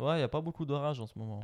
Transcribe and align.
Ouais, 0.00 0.20
y 0.20 0.22
a 0.22 0.28
pas 0.28 0.40
beaucoup 0.40 0.64
d'orage 0.64 1.00
en 1.00 1.06
ce 1.06 1.18
moment. 1.18 1.40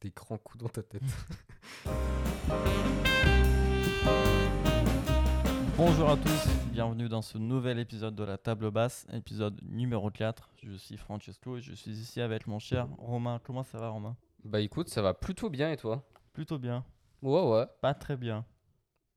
Des 0.00 0.10
grands 0.10 0.38
coups 0.38 0.64
dans 0.64 0.70
ta 0.70 0.82
tête. 0.82 1.02
Bonjour 5.76 6.08
à 6.08 6.16
tous, 6.16 6.48
bienvenue 6.72 7.10
dans 7.10 7.20
ce 7.20 7.36
nouvel 7.36 7.78
épisode 7.78 8.14
de 8.14 8.24
la 8.24 8.38
table 8.38 8.70
basse, 8.70 9.06
épisode 9.12 9.60
numéro 9.62 10.10
4. 10.10 10.48
Je 10.62 10.72
suis 10.72 10.96
Francesco 10.96 11.58
et 11.58 11.60
je 11.60 11.74
suis 11.74 11.90
ici 11.90 12.22
avec 12.22 12.46
mon 12.46 12.58
cher 12.58 12.88
Romain. 12.96 13.38
Comment 13.44 13.62
ça 13.62 13.76
va 13.76 13.90
Romain? 13.90 14.16
Bah 14.42 14.60
écoute, 14.60 14.88
ça 14.88 15.02
va 15.02 15.12
plutôt 15.12 15.50
bien 15.50 15.70
et 15.70 15.76
toi? 15.76 16.02
Plutôt 16.32 16.58
bien. 16.58 16.86
Ouais, 17.20 17.42
ouais. 17.42 17.66
Pas 17.82 17.92
très 17.92 18.16
bien. 18.16 18.46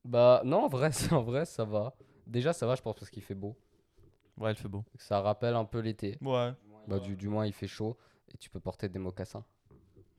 Bah 0.03 0.41
non, 0.43 0.65
en 0.65 0.67
vrai, 0.67 0.91
en 1.11 1.21
vrai, 1.21 1.45
ça 1.45 1.63
va. 1.63 1.95
Déjà, 2.27 2.51
ça 2.51 2.67
va, 2.67 2.75
je 2.75 2.81
pense, 2.81 2.95
parce 2.95 3.09
qu'il 3.09 3.23
fait 3.23 3.33
beau. 3.33 3.55
Ouais, 4.35 4.51
il 4.51 4.57
fait 4.57 4.67
beau. 4.67 4.83
Ça 4.97 5.21
rappelle 5.21 5.55
un 5.55 5.63
peu 5.63 5.79
l'été. 5.79 6.17
Ouais. 6.21 6.51
Bah 6.85 6.99
du, 6.99 7.15
du 7.15 7.29
moins, 7.29 7.45
il 7.45 7.53
fait 7.53 7.67
chaud 7.67 7.97
et 8.33 8.37
tu 8.37 8.49
peux 8.49 8.59
porter 8.59 8.89
des 8.89 8.99
mocassins. 8.99 9.43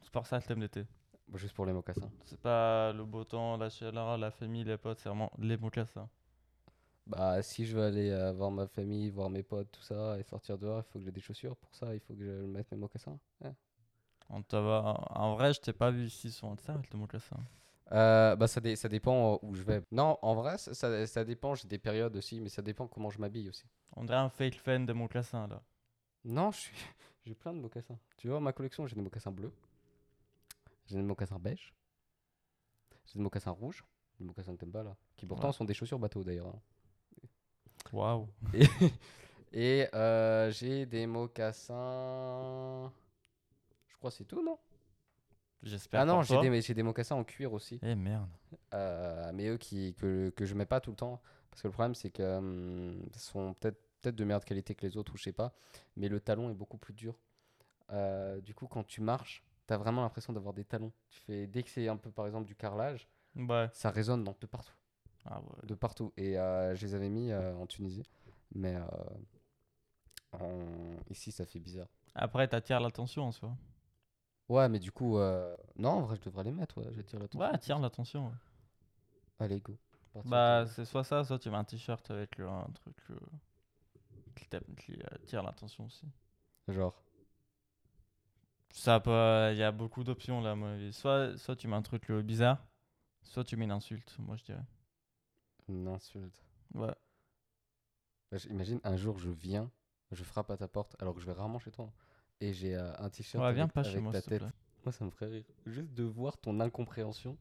C'est 0.03 0.11
pour 0.11 0.27
ça 0.27 0.41
t'aimes 0.41 0.61
l'été. 0.61 0.85
Bah, 1.29 1.39
juste 1.39 1.55
pour 1.55 1.67
les 1.67 1.73
mocassins. 1.73 2.11
C'est 2.25 2.41
pas 2.41 2.93
le 2.93 3.05
beau 3.05 3.25
temps, 3.25 3.57
la 3.57 3.71
chaleur, 3.71 4.19
la 4.19 4.31
famille, 4.31 4.65
les 4.65 4.77
potes, 4.77 4.99
c'est 4.99 5.09
vraiment 5.09 5.31
les 5.39 5.57
mocassins. 5.57 6.09
Bah 7.07 7.43
si 7.43 7.67
je 7.67 7.77
veux 7.77 7.85
aller 7.85 8.11
euh, 8.11 8.33
voir 8.33 8.51
ma 8.51 8.67
famille, 8.67 9.11
voir 9.11 9.31
mes 9.31 9.43
potes, 9.43 9.71
tout 9.73 9.83
ça, 9.83 10.19
et 10.19 10.23
sortir 10.23 10.59
dehors, 10.59 10.81
il 10.87 10.93
faut 10.93 10.99
que 10.99 11.05
j'ai 11.05 11.11
des 11.11 11.21
chaussures. 11.21 11.57
Pour 11.57 11.75
ça, 11.75 11.95
il 11.95 12.01
faut 12.01 12.15
que 12.15 12.21
je 12.21 12.31
mette 12.47 12.71
mes 12.71 12.79
mocassins. 12.79 13.19
Ouais. 13.41 13.53
On. 14.29 14.43
En 14.53 15.35
vrai, 15.35 15.53
je 15.53 15.61
t'ai 15.61 15.73
pas 15.73 15.91
vu 15.91 16.05
ici 16.05 16.31
sur 16.31 16.55
ça 16.61 16.75
avec 16.75 16.93
le 16.93 16.99
mocassin. 16.99 17.37
Euh, 17.93 18.37
bah 18.37 18.47
ça, 18.47 18.61
dé- 18.61 18.77
ça 18.77 18.89
dépend 18.89 19.41
où 19.43 19.55
je 19.55 19.63
vais. 19.63 19.83
Non, 19.91 20.19
en 20.23 20.35
vrai, 20.35 20.57
ça, 20.59 20.73
ça, 20.75 21.07
ça 21.07 21.25
dépend. 21.25 21.57
J'ai 21.57 21.67
des 21.67 21.79
périodes 21.79 22.15
aussi, 22.17 22.41
mais 22.41 22.49
ça 22.49 22.63
dépend 22.63 22.87
comment 22.87 23.11
je 23.11 23.19
m'habille 23.19 23.49
aussi. 23.49 23.65
On 23.97 24.05
dirait 24.05 24.19
un 24.19 24.29
fake 24.29 24.55
fan 24.57 24.87
des 24.87 24.93
mocassins 24.95 25.49
là. 25.49 25.61
Non, 26.25 26.53
je 26.53 26.59
suis... 26.59 26.77
j'ai 27.25 27.35
plein 27.35 27.53
de 27.53 27.59
mocassins. 27.61 27.99
Tu 28.17 28.29
vois, 28.29 28.41
ma 28.41 28.53
collection, 28.53 28.87
j'ai 28.87 28.95
des 28.97 29.03
mocassins 29.03 29.31
bleus. 29.33 29.53
J'ai 30.87 30.97
des 30.97 31.03
mocassins 31.03 31.39
beige. 31.39 31.73
J'ai 33.07 33.19
des 33.19 33.23
mocassins 33.23 33.51
rouges. 33.51 33.85
Des 34.19 34.25
mocassins 34.25 34.55
t'aimes 34.57 34.73
pas 34.73 34.83
là. 34.83 34.97
Qui 35.17 35.27
pourtant 35.27 35.49
Ouais. 35.49 35.53
sont 35.53 35.65
des 35.65 35.75
chaussures 35.75 35.99
bateau 35.99 36.23
d'ailleurs. 36.25 36.49
hein. 36.49 36.61
Waouh. 37.93 38.29
Et, 38.55 38.65
et 39.53 39.89
euh, 39.95 40.51
j'ai 40.51 40.87
des 40.87 41.07
mocassins. 41.07 42.93
Je 43.89 43.97
crois 43.97 44.11
que 44.11 44.17
c'est 44.17 44.25
tout, 44.25 44.43
non? 44.45 44.59
J'espère. 45.63 46.01
Ah 46.01 46.05
non, 46.05 46.15
pour 46.15 46.23
j'ai 46.25 46.35
toi. 46.35 46.43
des, 46.43 46.63
j'ai 46.63 46.75
des 46.75 46.83
mocassins 46.83 47.17
en 47.17 47.25
cuir 47.25 47.53
aussi. 47.53 47.79
Eh 47.83 47.95
merde. 47.95 48.29
Euh, 48.75 49.31
mais 49.35 49.49
eux 49.49 49.59
qui, 49.59 49.95
que, 49.95 50.31
que 50.31 50.45
je 50.47 50.55
mets 50.55 50.67
pas 50.67 50.81
tout 50.81 50.91
le 50.91 50.97
temps. 50.97 51.21
Parce 51.51 51.63
que 51.63 51.69
le 51.69 51.73
problème, 51.73 51.95
c'est 51.95 52.11
que 52.11 52.39
hum, 52.39 53.03
sont 53.17 53.55
peut-être 53.55 53.81
peut-être 54.01 54.17
de 54.17 54.25
meilleure 54.25 54.45
qualité 54.45 54.75
que 54.75 54.87
les 54.87 54.97
autres 54.97 55.13
ou 55.15 55.17
je 55.17 55.23
sais 55.25 55.33
pas. 55.33 55.53
Mais 55.97 56.09
le 56.09 56.21
talon 56.21 56.51
est 56.51 56.55
beaucoup 56.55 56.79
plus 56.79 56.95
dur. 56.95 57.19
Euh, 57.93 58.41
du 58.41 58.55
coup, 58.55 58.67
quand 58.67 58.85
tu 58.85 59.01
marches, 59.01 59.43
t'as 59.67 59.77
vraiment 59.77 60.03
l'impression 60.03 60.33
d'avoir 60.33 60.55
des 60.55 60.65
talons. 60.65 60.93
Tu 61.11 61.21
fais, 61.21 61.47
dès 61.47 61.63
que 61.63 61.71
c'est 61.71 61.89
un 61.89 61.97
peu, 61.97 62.11
par 62.11 62.27
exemple, 62.27 62.47
du 62.47 62.55
carrelage, 62.55 63.09
Ouais. 63.37 63.69
ça 63.73 63.91
résonne 63.91 64.25
dans, 64.25 64.37
de 64.41 64.47
partout. 64.47 64.75
Ah 65.27 65.41
ouais. 65.41 65.67
De 65.67 65.75
partout. 65.75 66.13
Et 66.17 66.39
euh, 66.39 66.75
je 66.75 66.87
les 66.87 66.95
avais 66.95 67.09
mis 67.09 67.31
euh, 67.31 67.55
en 67.57 67.67
Tunisie. 67.67 68.05
Mais 68.55 68.77
en- 70.33 70.97
ici, 71.11 71.33
ça 71.33 71.45
fait 71.47 71.59
bizarre. 71.61 71.89
Après, 72.15 72.47
t'attires 72.49 72.81
l'attention 72.81 73.25
en 73.25 73.33
soi. 73.33 73.57
Ouais, 74.49 74.69
mais 74.69 74.79
du 74.81 74.91
coup, 74.91 75.19
non, 75.77 75.91
en 75.91 76.01
vrai, 76.03 76.17
je 76.17 76.23
devrais 76.23 76.45
les 76.45 76.51
mettre. 76.53 76.79
Ouais, 76.79 76.93
j'attire 76.93 77.19
l'attention. 77.21 77.41
Ouais, 77.41 77.55
attire 77.55 77.79
l'attention. 77.79 78.27
ouais. 78.27 78.35
Allez, 79.39 79.61
go. 79.61 79.77
Bah, 80.25 80.67
c'est 80.67 80.85
soit 80.85 81.05
ça, 81.05 81.23
soit 81.23 81.39
tu 81.39 81.51
mets 81.51 81.57
un 81.57 81.65
t-shirt 81.65 82.11
avec 82.11 82.37
le- 82.37 82.49
un 82.49 82.67
truc 82.75 82.97
qui, 84.41 84.49
qui 84.77 84.99
attire 85.11 85.43
l'attention 85.43 85.85
aussi. 85.87 86.07
Genre. 86.69 86.95
Ça 88.71 89.01
peut. 89.01 89.51
Il 89.53 89.59
y 89.59 89.63
a 89.63 89.73
beaucoup 89.73 90.05
d'options 90.05 90.41
là. 90.41 90.55
moi. 90.55 90.77
Soit, 90.93 91.37
soit 91.37 91.57
tu 91.57 91.67
mets 91.69 91.77
un 91.77 91.83
truc 91.83 92.11
euh, 92.11 92.23
bizarre, 92.23 92.65
soit 93.23 93.45
tu 93.45 93.57
mets 93.57 93.65
une 93.65 93.73
insulte, 93.73 94.17
moi 94.19 94.37
je 94.37 94.45
dirais. 94.45 94.65
Une 95.69 95.89
insulte. 95.89 96.41
Ouais. 96.75 96.95
Bah, 98.31 98.39
Imagine 98.49 98.81
un 98.85 98.97
jour 98.97 99.19
je 99.19 99.31
viens, 99.31 99.71
je 100.13 100.23
frappe 100.23 100.51
à 100.51 100.57
ta 100.57 100.69
porte 100.69 100.95
alors 101.01 101.15
que 101.15 101.21
je 101.21 101.27
vais 101.27 101.33
rarement 101.33 101.59
chez 101.59 101.73
toi 101.73 101.87
hein, 101.87 101.93
et 102.41 102.53
j'ai 102.53 102.77
euh, 102.77 102.93
un 102.99 103.11
t-shirt 103.11 103.43
Ouais, 103.43 103.49
avec, 103.49 103.73
pas 103.73 103.83
chez 103.83 103.91
avec 103.91 104.03
moi, 104.03 104.13
ta 104.13 104.23
tête. 104.23 104.39
plaît. 104.39 104.53
Moi 104.85 104.93
ça 104.93 105.05
me 105.05 105.11
ferait 105.11 105.27
rire. 105.27 105.45
Juste 105.67 105.93
de 105.95 106.05
voir 106.05 106.39
ton 106.39 106.61
incompréhension, 106.61 107.37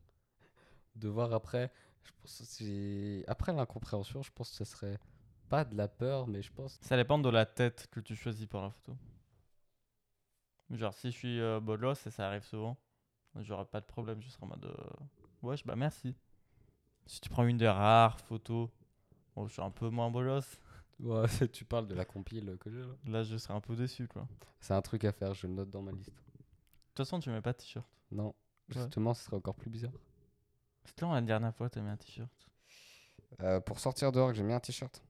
de 0.95 1.07
voir 1.07 1.31
après. 1.33 1.71
Je 2.03 2.11
pense 2.21 2.57
que 2.57 3.23
après 3.29 3.53
l'incompréhension, 3.53 4.23
je 4.23 4.31
pense 4.31 4.49
que 4.49 4.55
ce 4.57 4.65
serait 4.65 4.97
pas 5.49 5.65
de 5.65 5.75
la 5.75 5.87
peur, 5.87 6.27
mais 6.27 6.41
je 6.41 6.51
pense. 6.53 6.77
Ça 6.81 6.95
dépend 6.95 7.19
de 7.19 7.29
la 7.29 7.45
tête 7.45 7.87
que 7.91 7.99
tu 7.99 8.15
choisis 8.15 8.45
pour 8.45 8.61
la 8.61 8.69
photo. 8.69 8.95
Genre, 10.71 10.93
si 10.93 11.11
je 11.11 11.17
suis 11.17 11.39
euh, 11.41 11.59
bolos 11.59 12.05
et 12.05 12.11
ça 12.11 12.27
arrive 12.27 12.43
souvent, 12.43 12.77
j'aurais 13.37 13.65
pas 13.65 13.81
de 13.81 13.85
problème. 13.85 14.21
Je 14.21 14.29
serai 14.29 14.43
en 14.45 14.47
mode. 14.49 14.65
euh, 14.65 14.75
Wesh, 15.41 15.65
bah 15.65 15.75
merci. 15.75 16.15
Si 17.07 17.19
tu 17.21 17.29
prends 17.29 17.43
une 17.45 17.57
des 17.57 17.67
rares 17.67 18.19
photos, 18.21 18.69
bon, 19.35 19.47
je 19.47 19.53
suis 19.53 19.61
un 19.61 19.71
peu 19.71 19.89
moins 19.89 20.09
bolos. 20.11 20.45
Ouais, 20.99 21.27
tu 21.53 21.63
parles 21.63 21.87
de 21.87 21.95
la 21.95 22.03
compile 22.03 22.57
que 22.59 22.69
j'ai 22.69 22.81
là. 22.81 22.93
Là, 23.05 23.23
je 23.23 23.37
serais 23.37 23.53
un 23.53 23.61
peu 23.61 23.73
déçu, 23.73 24.05
quoi. 24.09 24.27
C'est 24.59 24.73
un 24.73 24.81
truc 24.81 25.05
à 25.05 25.13
faire, 25.13 25.33
je 25.33 25.47
le 25.47 25.53
note 25.53 25.69
dans 25.69 25.81
ma 25.81 25.93
liste. 25.93 26.09
De 26.11 26.13
toute 26.93 26.97
façon, 26.97 27.21
tu 27.21 27.29
mets 27.29 27.41
pas 27.41 27.53
de 27.53 27.57
t-shirt. 27.59 27.87
Non, 28.11 28.35
Ouais. 28.75 28.81
justement, 28.81 29.13
ce 29.13 29.23
serait 29.23 29.37
encore 29.37 29.55
plus 29.55 29.69
bizarre. 29.69 29.93
C'était 30.83 30.99
quand 31.05 31.13
la 31.13 31.21
dernière 31.21 31.55
fois 31.55 31.69
t'as 31.69 31.79
mis 31.79 31.87
un 31.89 31.95
t-shirt? 31.95 32.29
Euh, 33.41 33.61
pour 33.61 33.79
sortir 33.79 34.11
dehors, 34.11 34.33
j'ai 34.33 34.43
mis 34.43 34.51
un 34.51 34.59
t-shirt. 34.59 35.01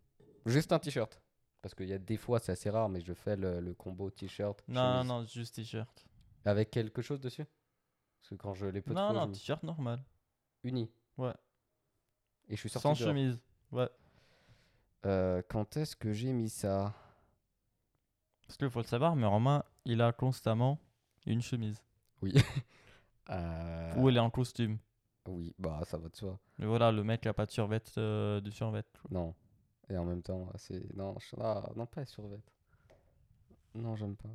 Juste 0.46 0.72
un 0.72 0.80
t-shirt. 0.80 1.22
Parce 1.62 1.76
qu'il 1.76 1.88
y 1.88 1.94
a 1.94 1.98
des 1.98 2.18
fois, 2.18 2.40
c'est 2.40 2.54
assez 2.54 2.70
rare, 2.70 2.88
mais 2.90 3.02
je 3.02 3.14
fais 3.14 3.36
le, 3.36 3.60
le 3.60 3.74
combo 3.74 4.10
t-shirt. 4.10 4.64
Non, 4.68 4.94
chemise. 4.96 5.08
non, 5.08 5.26
juste 5.26 5.56
t-shirt. 5.56 6.06
Avec 6.46 6.72
quelque 6.72 7.02
chose 7.02 7.20
dessus? 7.20 7.46
Parce 8.22 8.30
que 8.30 8.36
quand 8.36 8.54
je 8.54 8.66
les 8.68 8.82
peux 8.82 8.94
Non, 8.94 9.14
non, 9.14 9.28
je 9.28 9.34
t-shirt 9.34 9.64
normal. 9.64 10.02
uni. 10.64 10.90
Ouais. 11.18 11.34
Et 12.48 12.56
je 12.56 12.60
suis 12.62 12.70
sorti 12.70 12.84
Sans 12.84 12.94
dehors. 12.94 13.10
chemise. 13.10 13.40
Ouais. 13.72 13.90
Euh, 15.06 15.42
quand 15.50 15.78
est-ce 15.78 15.96
que 15.96 16.12
j'ai 16.14 16.32
mis 16.34 16.50
ça? 16.50 16.94
Parce 18.48 18.58
qu'il 18.58 18.70
faut 18.70 18.80
le 18.80 18.86
savoir, 18.86 19.16
mais 19.16 19.28
Romain, 19.28 19.64
il 19.86 20.02
a 20.02 20.12
constamment 20.12 20.80
une 21.26 21.42
chemise. 21.42 21.82
Euh, 23.30 23.94
Ou 23.98 24.10
il 24.10 24.18
est 24.18 24.20
en 24.20 24.32
costume. 24.32 24.80
Oui, 25.28 25.54
bah 25.60 25.82
ça 25.86 26.00
va 26.00 26.10
de 26.10 26.16
soi. 26.16 26.40
Mais 26.58 26.66
voilà, 26.66 26.92
le 26.92 27.04
mec 27.04 27.28
a 27.28 27.34
pas 27.34 27.46
de 27.46 27.52
survêt, 27.52 27.80
euh, 28.00 28.42
de 28.42 28.50
survêt. 28.50 28.82
Non. 29.12 29.36
Et 29.90 29.98
en 29.98 30.06
même 30.06 30.22
temps, 30.22 30.52
c'est. 30.56 30.94
Non, 30.96 31.18
je... 31.20 31.36
ah, 31.40 31.70
non, 31.76 31.86
pas 31.86 32.06
survêt. 32.06 32.40
Non, 33.76 33.96
j'aime 33.96 34.16
pas. 34.16 34.30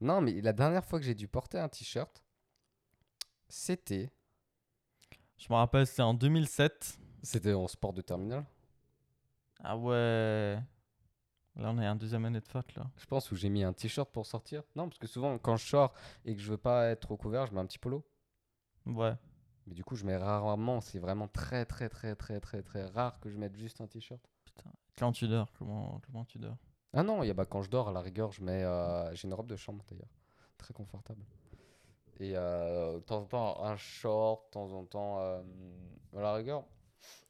Non, 0.00 0.20
mais 0.20 0.40
la 0.40 0.52
dernière 0.52 0.84
fois 0.84 0.98
que 0.98 1.04
j'ai 1.04 1.14
dû 1.14 1.28
porter 1.28 1.58
un 1.58 1.68
t-shirt, 1.68 2.22
c'était. 3.48 4.12
Je 5.38 5.46
me 5.50 5.56
rappelle, 5.56 5.86
c'était 5.86 6.02
en 6.02 6.14
2007. 6.14 6.98
C'était 7.22 7.54
en 7.54 7.68
sport 7.68 7.92
de 7.92 8.02
terminal. 8.02 8.44
Ah 9.62 9.76
ouais. 9.76 10.58
Là, 11.56 11.70
on 11.70 11.78
est 11.80 11.88
en 11.88 11.94
deuxième 11.94 12.24
année 12.24 12.40
de 12.40 12.48
fac, 12.48 12.74
là. 12.74 12.90
Je 12.96 13.06
pense 13.06 13.30
où 13.30 13.36
j'ai 13.36 13.48
mis 13.48 13.62
un 13.62 13.72
t-shirt 13.72 14.10
pour 14.10 14.26
sortir. 14.26 14.62
Non, 14.74 14.88
parce 14.88 14.98
que 14.98 15.06
souvent, 15.06 15.38
quand 15.38 15.56
je 15.56 15.66
sors 15.66 15.94
et 16.24 16.34
que 16.34 16.42
je 16.42 16.50
veux 16.50 16.58
pas 16.58 16.88
être 16.88 17.00
trop 17.00 17.16
couvert, 17.16 17.46
je 17.46 17.54
mets 17.54 17.60
un 17.60 17.66
petit 17.66 17.78
polo. 17.78 18.04
Ouais. 18.86 19.14
Mais 19.66 19.74
du 19.74 19.84
coup, 19.84 19.96
je 19.96 20.04
mets 20.04 20.16
rarement. 20.16 20.80
C'est 20.80 20.98
vraiment 20.98 21.28
très, 21.28 21.64
très, 21.64 21.88
très, 21.88 22.14
très, 22.14 22.40
très, 22.40 22.62
très 22.62 22.84
rare 22.86 23.18
que 23.20 23.30
je 23.30 23.36
mette 23.38 23.56
juste 23.56 23.80
un 23.80 23.86
t-shirt. 23.86 24.20
Putain. 24.44 24.70
Quand 24.98 25.12
tu 25.12 25.26
dors, 25.28 25.50
comment, 25.58 26.00
comment 26.06 26.24
tu 26.24 26.38
dors? 26.38 26.56
Ah 26.92 27.02
non, 27.02 27.22
y 27.22 27.30
a, 27.30 27.34
bah, 27.34 27.44
quand 27.46 27.62
je 27.62 27.70
dors, 27.70 27.88
à 27.88 27.92
la 27.92 28.00
rigueur, 28.00 28.30
je 28.32 28.42
mets. 28.42 28.62
euh, 28.62 29.12
j'ai 29.14 29.26
une 29.26 29.34
robe 29.34 29.46
de 29.48 29.56
chambre 29.56 29.84
d'ailleurs. 29.90 30.10
Très 30.58 30.72
confortable. 30.74 31.24
Et 32.20 32.32
euh, 32.36 32.94
de 32.94 33.00
temps 33.00 33.22
en 33.22 33.24
temps, 33.26 33.64
un 33.64 33.76
short, 33.76 34.46
de 34.46 34.50
temps 34.52 34.72
en 34.72 34.84
temps. 34.84 35.18
euh, 35.20 35.42
à 36.16 36.20
la 36.20 36.34
rigueur. 36.34 36.64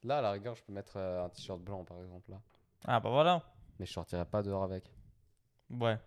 Là, 0.02 0.18
à 0.18 0.22
la 0.22 0.32
rigueur, 0.32 0.54
je 0.54 0.62
peux 0.62 0.72
mettre 0.72 0.98
un 0.98 1.28
t-shirt 1.30 1.60
blanc 1.60 1.84
par 1.84 1.98
exemple. 2.02 2.30
là. 2.30 2.40
Ah 2.86 3.00
bah 3.00 3.08
voilà. 3.10 3.42
Mais 3.78 3.86
je 3.86 3.92
sortirai 3.92 4.24
pas 4.26 4.42
dehors 4.42 4.62
avec. 4.62 4.84
Ouais. 5.70 5.98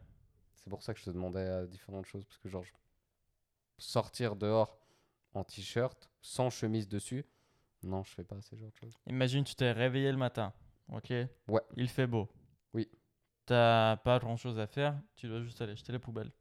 C'est 0.53 0.69
pour 0.69 0.83
ça 0.83 0.93
que 0.93 0.99
je 0.99 1.05
te 1.05 1.09
demandais 1.09 1.65
différentes 1.67 2.05
choses. 2.05 2.23
Parce 2.25 2.37
que, 2.37 2.49
genre, 2.49 2.63
je- 2.63 2.71
sortir 3.79 4.35
dehors 4.35 4.77
en 5.37 5.43
t-shirt, 5.43 6.09
sans 6.21 6.49
chemise 6.49 6.87
dessus, 6.87 7.25
non, 7.83 8.03
je 8.03 8.11
fais 8.11 8.23
pas 8.23 8.41
ces 8.41 8.57
genres 8.57 8.71
de 8.71 8.75
choses. 8.75 8.97
Imagine, 9.07 9.43
tu 9.43 9.55
t'es 9.55 9.71
réveillé 9.71 10.11
le 10.11 10.17
matin. 10.17 10.51
Ok? 10.91 11.09
Ouais. 11.47 11.61
Il 11.75 11.87
fait 11.89 12.07
beau. 12.07 12.27
Oui. 12.73 12.89
T'as 13.45 13.97
pas 13.97 14.19
grand 14.19 14.35
chose 14.37 14.57
à 14.59 14.67
faire. 14.67 14.99
Tu 15.15 15.27
dois 15.27 15.41
juste 15.41 15.61
aller 15.61 15.75
jeter 15.75 15.91
les 15.93 15.99
poubelles. 15.99 16.31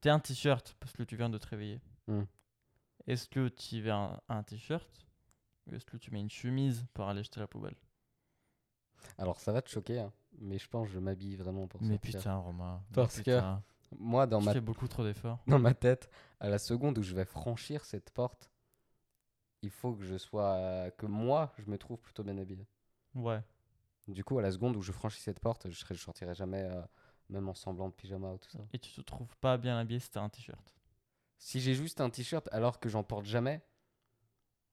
T'es 0.00 0.10
un 0.10 0.18
t-shirt 0.20 0.74
parce 0.80 0.92
que 0.94 1.02
tu 1.02 1.16
viens 1.16 1.28
de 1.28 1.38
te 1.38 1.46
réveiller. 1.46 1.80
Hmm. 2.06 2.24
Est-ce 3.06 3.28
que 3.28 3.48
tu 3.48 3.80
veux 3.82 3.92
un, 3.92 4.20
un 4.28 4.42
t-shirt 4.42 5.06
ou 5.66 5.74
est-ce 5.74 5.84
que 5.84 5.96
tu 5.96 6.10
mets 6.10 6.20
une 6.20 6.30
chemise 6.30 6.84
pour 6.94 7.08
aller 7.08 7.22
jeter 7.22 7.40
la 7.40 7.46
poubelle? 7.46 7.76
Alors, 9.18 9.38
ça 9.40 9.52
va 9.52 9.60
te 9.62 9.68
choquer, 9.70 9.98
hein, 10.00 10.12
mais 10.38 10.58
je 10.58 10.68
pense 10.68 10.88
que 10.88 10.94
je 10.94 10.98
m'habille 10.98 11.36
vraiment 11.36 11.66
pour 11.66 11.82
Mais 11.82 11.94
sortir. 11.94 12.18
putain, 12.20 12.36
Romain. 12.36 12.82
mais 12.90 12.94
Parce 12.94 13.20
que 13.20 13.40
Moi, 13.98 14.26
dans 14.26 14.40
ma 14.40 14.52
fais 14.52 14.60
beaucoup 14.60 14.88
trop 14.88 15.04
d'efforts. 15.04 15.38
dans 15.46 15.58
ma 15.58 15.74
tête, 15.74 16.10
à 16.40 16.48
la 16.48 16.58
seconde 16.58 16.98
où 16.98 17.02
je 17.02 17.14
vais 17.14 17.24
franchir 17.24 17.84
cette 17.84 18.10
porte, 18.10 18.50
il 19.62 19.70
faut 19.70 19.94
que 19.94 20.04
je 20.04 20.16
sois, 20.16 20.90
que 20.98 21.06
moi, 21.06 21.52
je 21.58 21.70
me 21.70 21.78
trouve 21.78 21.98
plutôt 22.00 22.22
bien 22.22 22.36
habillé. 22.38 22.66
Ouais. 23.14 23.42
Du 24.08 24.22
coup, 24.22 24.38
à 24.38 24.42
la 24.42 24.52
seconde 24.52 24.76
où 24.76 24.82
je 24.82 24.92
franchis 24.92 25.20
cette 25.20 25.40
porte, 25.40 25.70
je 25.70 25.84
ne 25.92 25.98
sortirai 25.98 26.34
jamais 26.34 26.62
euh, 26.62 26.82
même 27.30 27.48
en 27.48 27.54
semblant 27.54 27.88
de 27.88 27.94
pyjama 27.94 28.32
ou 28.32 28.38
tout 28.38 28.50
ça. 28.50 28.58
Et 28.72 28.78
tu 28.78 28.90
te 28.90 29.00
trouves 29.00 29.36
pas 29.38 29.56
bien 29.56 29.78
habillé 29.78 30.00
si 30.00 30.10
t'as 30.10 30.20
un 30.20 30.28
t-shirt? 30.28 30.74
Si 31.38 31.60
j'ai 31.60 31.74
juste 31.74 32.00
un 32.00 32.10
t-shirt 32.10 32.48
alors 32.52 32.80
que 32.80 32.88
j'en 32.88 33.02
porte 33.02 33.24
jamais, 33.24 33.62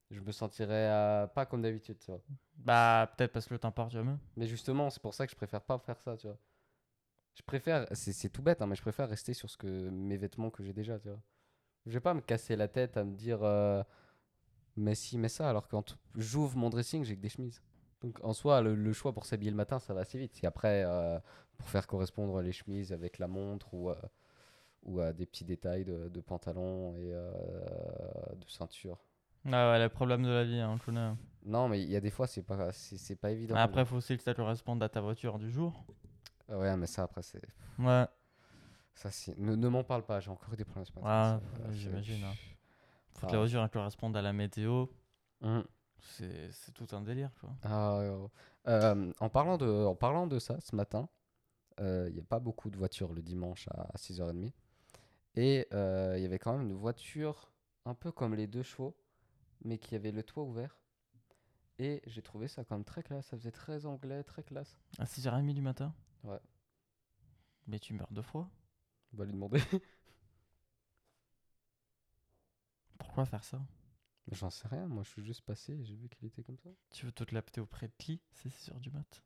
je 0.09 0.19
me 0.19 0.31
sentirais 0.31 0.89
euh, 0.89 1.27
pas 1.27 1.45
comme 1.45 1.61
d'habitude, 1.61 1.97
tu 1.99 2.11
vois. 2.11 2.21
Bah, 2.55 3.13
peut-être 3.15 3.31
parce 3.31 3.47
que 3.47 3.55
t'importes 3.55 3.91
jamais. 3.91 4.15
Mais 4.35 4.47
justement, 4.47 4.89
c'est 4.89 5.01
pour 5.01 5.13
ça 5.13 5.25
que 5.25 5.31
je 5.31 5.37
préfère 5.37 5.61
pas 5.61 5.79
faire 5.79 5.99
ça, 6.01 6.17
tu 6.17 6.27
vois. 6.27 6.37
Je 7.33 7.41
préfère, 7.43 7.87
c'est 7.93 8.29
tout 8.29 8.41
bête, 8.41 8.61
hein, 8.61 8.67
mais 8.67 8.75
je 8.75 8.81
préfère 8.81 9.07
rester 9.09 9.33
sur 9.33 9.49
ce 9.49 9.57
que 9.57 9.89
mes 9.89 10.17
vêtements 10.17 10.49
que 10.49 10.63
j'ai 10.63 10.73
déjà, 10.73 10.99
tu 10.99 11.07
vois. 11.09 11.21
Je 11.85 11.93
vais 11.93 11.99
pas 12.01 12.13
me 12.13 12.21
casser 12.21 12.55
la 12.55 12.67
tête 12.67 12.97
à 12.97 13.03
me 13.03 13.15
dire, 13.15 13.39
euh, 13.43 13.83
mais 14.75 14.95
si, 14.95 15.17
mais 15.17 15.29
ça, 15.29 15.49
alors 15.49 15.67
quand 15.67 15.97
j'ouvre 16.15 16.57
mon 16.57 16.69
dressing, 16.69 17.03
j'ai 17.03 17.15
que 17.15 17.21
des 17.21 17.29
chemises. 17.29 17.61
Donc 18.01 18.19
en 18.23 18.33
soi, 18.33 18.61
le, 18.61 18.75
le 18.75 18.93
choix 18.93 19.13
pour 19.13 19.25
s'habiller 19.25 19.51
le 19.51 19.57
matin, 19.57 19.79
ça 19.79 19.93
va 19.93 20.01
assez 20.01 20.17
vite. 20.17 20.33
Si 20.35 20.45
après, 20.45 20.83
euh, 20.85 21.19
pour 21.57 21.69
faire 21.69 21.87
correspondre 21.87 22.41
les 22.41 22.51
chemises 22.51 22.91
avec 22.91 23.17
la 23.19 23.27
montre 23.27 23.73
ou, 23.73 23.89
euh, 23.89 23.95
ou 24.83 24.99
euh, 24.99 25.13
des 25.13 25.25
petits 25.25 25.45
détails 25.45 25.85
de, 25.85 26.09
de 26.09 26.21
pantalon 26.21 26.95
et 26.97 27.11
de 27.11 28.47
ceinture. 28.47 29.03
Ah 29.51 29.71
ouais, 29.71 29.79
les 29.79 29.89
problèmes 29.89 30.23
de 30.23 30.29
la 30.29 30.43
vie, 30.43 30.59
hein, 30.59 30.71
on 30.73 30.77
connaît. 30.77 31.13
Non, 31.43 31.67
mais 31.67 31.81
il 31.81 31.89
y 31.89 31.95
a 31.95 31.99
des 31.99 32.11
fois, 32.11 32.27
c'est 32.27 32.43
pas, 32.43 32.71
c'est 32.71 33.15
pas 33.15 33.31
évident. 33.31 33.55
Après, 33.55 33.85
faut 33.85 33.95
aussi 33.95 34.15
que 34.17 34.23
ça 34.23 34.33
corresponde 34.35 34.83
à 34.83 34.89
ta 34.89 35.01
voiture 35.01 35.39
du 35.39 35.49
jour. 35.49 35.83
Ouais, 36.51 36.75
mais 36.77 36.87
ça, 36.87 37.03
après, 37.03 37.21
c'est. 37.21 37.41
Ouais, 37.79 38.05
Ça, 38.93 39.09
c'est... 39.09 39.37
Ne, 39.39 39.55
ne 39.55 39.67
m'en 39.69 39.83
parle 39.83 40.03
pas, 40.05 40.19
j'ai 40.19 40.29
encore 40.29 40.53
eu 40.53 40.57
des 40.57 40.65
problèmes 40.65 40.85
ce 40.85 40.91
matin. 40.93 41.37
Ouais, 41.37 41.69
c'est- 41.71 41.73
j'imagine, 41.79 42.23
hein. 42.23 42.33
faut 43.13 43.21
que 43.27 43.31
Ah. 43.31 43.33
la 43.33 43.39
voiture 43.39 43.63
elle 43.63 43.69
corresponde 43.69 44.15
à 44.17 44.21
la 44.21 44.33
météo. 44.33 44.87
Hum. 45.41 45.63
C'est 45.99 46.51
c'est 46.51 46.71
tout 46.73 46.87
un 46.95 47.01
délire, 47.01 47.31
quoi. 47.39 47.51
Ah. 47.63 47.99
Euh, 48.67 49.13
en, 49.19 49.29
parlant 49.29 49.57
de, 49.57 49.67
en 49.85 49.95
parlant 49.95 50.27
de 50.27 50.39
ça, 50.39 50.59
ce 50.59 50.75
matin, 50.75 51.07
euh, 51.79 52.07
il 52.09 52.15
n'y 52.15 52.19
a 52.19 52.23
pas 52.23 52.39
beaucoup 52.39 52.69
de 52.69 52.77
voitures 52.77 53.13
le 53.13 53.21
dimanche 53.21 53.67
à 53.71 53.87
6h30. 53.97 54.51
Et 55.35 55.67
euh, 55.73 56.15
il 56.17 56.23
y 56.23 56.25
avait 56.25 56.39
quand 56.39 56.51
même 56.57 56.67
une 56.67 56.73
voiture 56.75 57.51
un 57.85 57.93
peu 57.93 58.11
comme 58.11 58.33
les 58.35 58.47
deux 58.47 58.63
chevaux, 58.63 58.95
mais 59.63 59.77
qui 59.77 59.95
avait 59.95 60.11
le 60.11 60.23
toit 60.23 60.43
ouvert. 60.43 60.75
Et 61.79 62.01
j'ai 62.07 62.21
trouvé 62.21 62.47
ça 62.47 62.63
quand 62.65 62.75
même 62.75 62.83
très 62.85 63.03
classe. 63.03 63.27
Ça 63.27 63.37
faisait 63.37 63.51
très 63.51 63.85
anglais, 63.85 64.23
très 64.23 64.43
classe. 64.43 64.77
À 64.99 65.05
6h30 65.05 65.53
du 65.53 65.61
matin? 65.61 65.93
Ouais. 66.23 66.39
Mais 67.65 67.79
tu 67.79 67.93
meurs 67.95 68.11
de 68.11 68.21
froid. 68.21 68.49
On 69.13 69.17
va 69.17 69.25
lui 69.25 69.33
demander. 69.33 69.61
Pourquoi 72.97 73.25
faire 73.25 73.43
ça? 73.43 73.59
J'en 74.31 74.49
sais 74.49 74.67
rien, 74.67 74.87
moi 74.87 75.03
je 75.03 75.09
suis 75.09 75.23
juste 75.23 75.41
passé 75.43 75.73
et 75.73 75.83
j'ai 75.85 75.95
vu 75.95 76.09
qu'il 76.09 76.25
était 76.27 76.41
comme 76.41 76.57
ça. 76.57 76.71
Tu 76.91 77.07
veux 77.07 77.11
te 77.11 77.23
capter 77.23 77.59
auprès 77.59 77.87
de 77.87 77.93
qui? 77.97 78.21
C'est 78.31 78.49
6h 78.49 78.79
du 78.79 78.91
mat. 78.91 79.23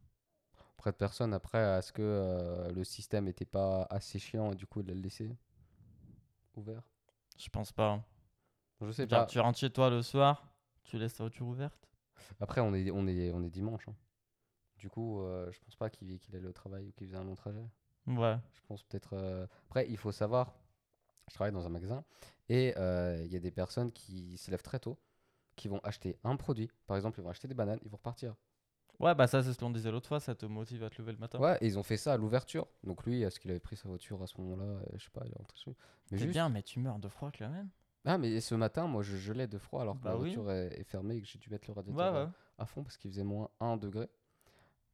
Auprès 0.77 0.92
de 0.92 0.95
personne, 0.97 1.33
après, 1.33 1.59
est-ce 1.80 1.92
que 1.92 2.01
euh, 2.03 2.71
le 2.71 2.83
système 2.83 3.27
était 3.27 3.45
pas 3.45 3.88
assez 3.89 4.19
chiant 4.19 4.51
et 4.51 4.56
du 4.56 4.68
coup 4.68 4.81
il 4.81 4.88
l'a 4.88 4.94
laissé 4.94 5.36
ouvert 6.56 6.81
Je 7.38 7.50
pense 7.50 7.71
pas. 7.71 7.92
hein. 7.92 8.03
Je 8.81 8.92
sais 8.92 9.07
Genre, 9.07 9.25
pas. 9.25 9.25
tu 9.25 9.39
rentres 9.39 9.57
chez 9.57 9.71
toi 9.71 9.89
le 9.89 10.01
soir, 10.03 10.53
tu 10.83 10.97
laisses 11.00 11.15
ta 11.15 11.24
voiture 11.24 11.47
ouverte? 11.47 11.88
Après, 12.39 12.62
on 12.62 12.74
est, 12.74 12.89
on 12.92 13.07
est, 13.07 13.31
on 13.33 13.44
est 13.44 13.50
dimanche. 13.50 13.88
hein. 13.89 13.95
Du 14.77 14.89
coup, 14.89 15.22
euh, 15.22 15.51
je 15.51 15.60
pense 15.60 15.75
pas 15.75 15.89
qu'il 15.89 16.19
allait 16.33 16.48
au 16.48 16.54
travail 16.54 16.88
ou 16.88 16.92
qu'il 16.92 17.07
faisait 17.07 17.18
un 17.18 17.24
long 17.24 17.36
trajet. 17.36 17.66
Ouais. 18.07 18.38
Je 18.54 18.62
pense 18.68 18.83
peut-être. 18.83 19.13
euh, 19.13 19.48
Après, 19.68 19.88
il 19.89 19.98
faut 19.98 20.12
savoir, 20.12 20.54
je 21.30 21.33
travaille 21.33 21.54
dans 21.54 21.66
un 21.66 21.69
magasin 21.69 22.04
et 22.50 22.74
euh, 22.77 23.22
il 23.25 23.31
y 23.31 23.36
a 23.36 23.39
des 23.39 23.51
personnes 23.51 23.92
qui 23.92 24.38
se 24.38 24.51
lèvent 24.51 24.62
très 24.63 24.80
tôt, 24.80 24.98
qui 25.56 25.68
vont 25.68 25.80
acheter 25.83 26.18
un 26.24 26.36
produit. 26.36 26.69
Par 26.88 26.98
exemple, 26.98 27.19
ils 27.19 27.24
vont 27.24 27.30
acheter 27.30 27.48
des 27.48 27.54
bananes, 27.56 27.80
ils 27.83 27.89
vont 27.89 27.98
repartir. 27.98 28.36
Ouais, 29.00 29.13
bah 29.16 29.27
ça, 29.27 29.44
c'est 29.44 29.51
ce 29.54 29.60
qu'on 29.60 29.72
disait 29.72 29.92
l'autre 29.92 30.07
fois, 30.07 30.19
ça 30.22 30.36
te 30.36 30.45
motive 30.45 30.83
à 30.83 30.89
te 30.89 31.01
lever 31.01 31.12
le 31.13 31.18
matin. 31.18 31.39
Ouais, 31.39 31.57
et 31.62 31.66
ils 31.68 31.78
ont 31.78 31.83
fait 31.83 31.98
ça 31.98 32.13
à 32.13 32.18
l'ouverture. 32.18 32.68
Donc 32.83 33.06
lui, 33.06 33.24
est-ce 33.24 33.39
qu'il 33.42 33.51
avait 33.51 33.60
pris 33.60 33.75
sa 33.75 33.89
voiture 33.89 34.21
à 34.21 34.28
ce 34.28 34.39
moment-là? 34.39 34.63
Euh, 34.63 34.86
Je 34.95 35.04
sais 35.04 35.10
pas, 35.10 35.21
il 35.25 35.31
est 35.31 35.38
rentré 35.38 35.56
dessus. 35.56 35.75
C'est 36.06 36.18
juste... 36.18 36.31
bien, 36.31 36.48
mais 36.50 36.63
tu 36.63 36.80
meurs 36.80 37.00
de 37.00 37.10
froid 37.10 37.30
quand 37.38 37.50
même. 37.50 37.69
Ah, 38.06 38.18
mais 38.18 38.39
ce 38.39 38.56
matin, 38.56 38.88
moi, 38.88 39.01
je 39.01 39.18
gelais 39.18 39.48
de 39.48 39.57
froid 39.57 39.81
alors 39.81 39.98
que 40.00 40.04
Bah 40.04 40.12
la 40.12 40.18
oui. 40.18 40.33
voiture 40.36 40.50
est, 40.51 40.80
est 40.80 40.83
fermée 40.83 41.16
et 41.16 41.21
que 41.21 41.28
j'ai 41.28 41.39
dû 41.39 41.50
mettre 41.50 41.68
le 41.68 41.74
radiateur 41.74 42.16
à- 42.16 42.24
ouais. 42.25 42.30
à 42.60 42.66
fond 42.66 42.83
parce 42.83 42.98
qu'il 42.98 43.12
faisait 43.12 43.24
moins 43.24 43.50
1 43.60 43.75
degré. 43.78 44.07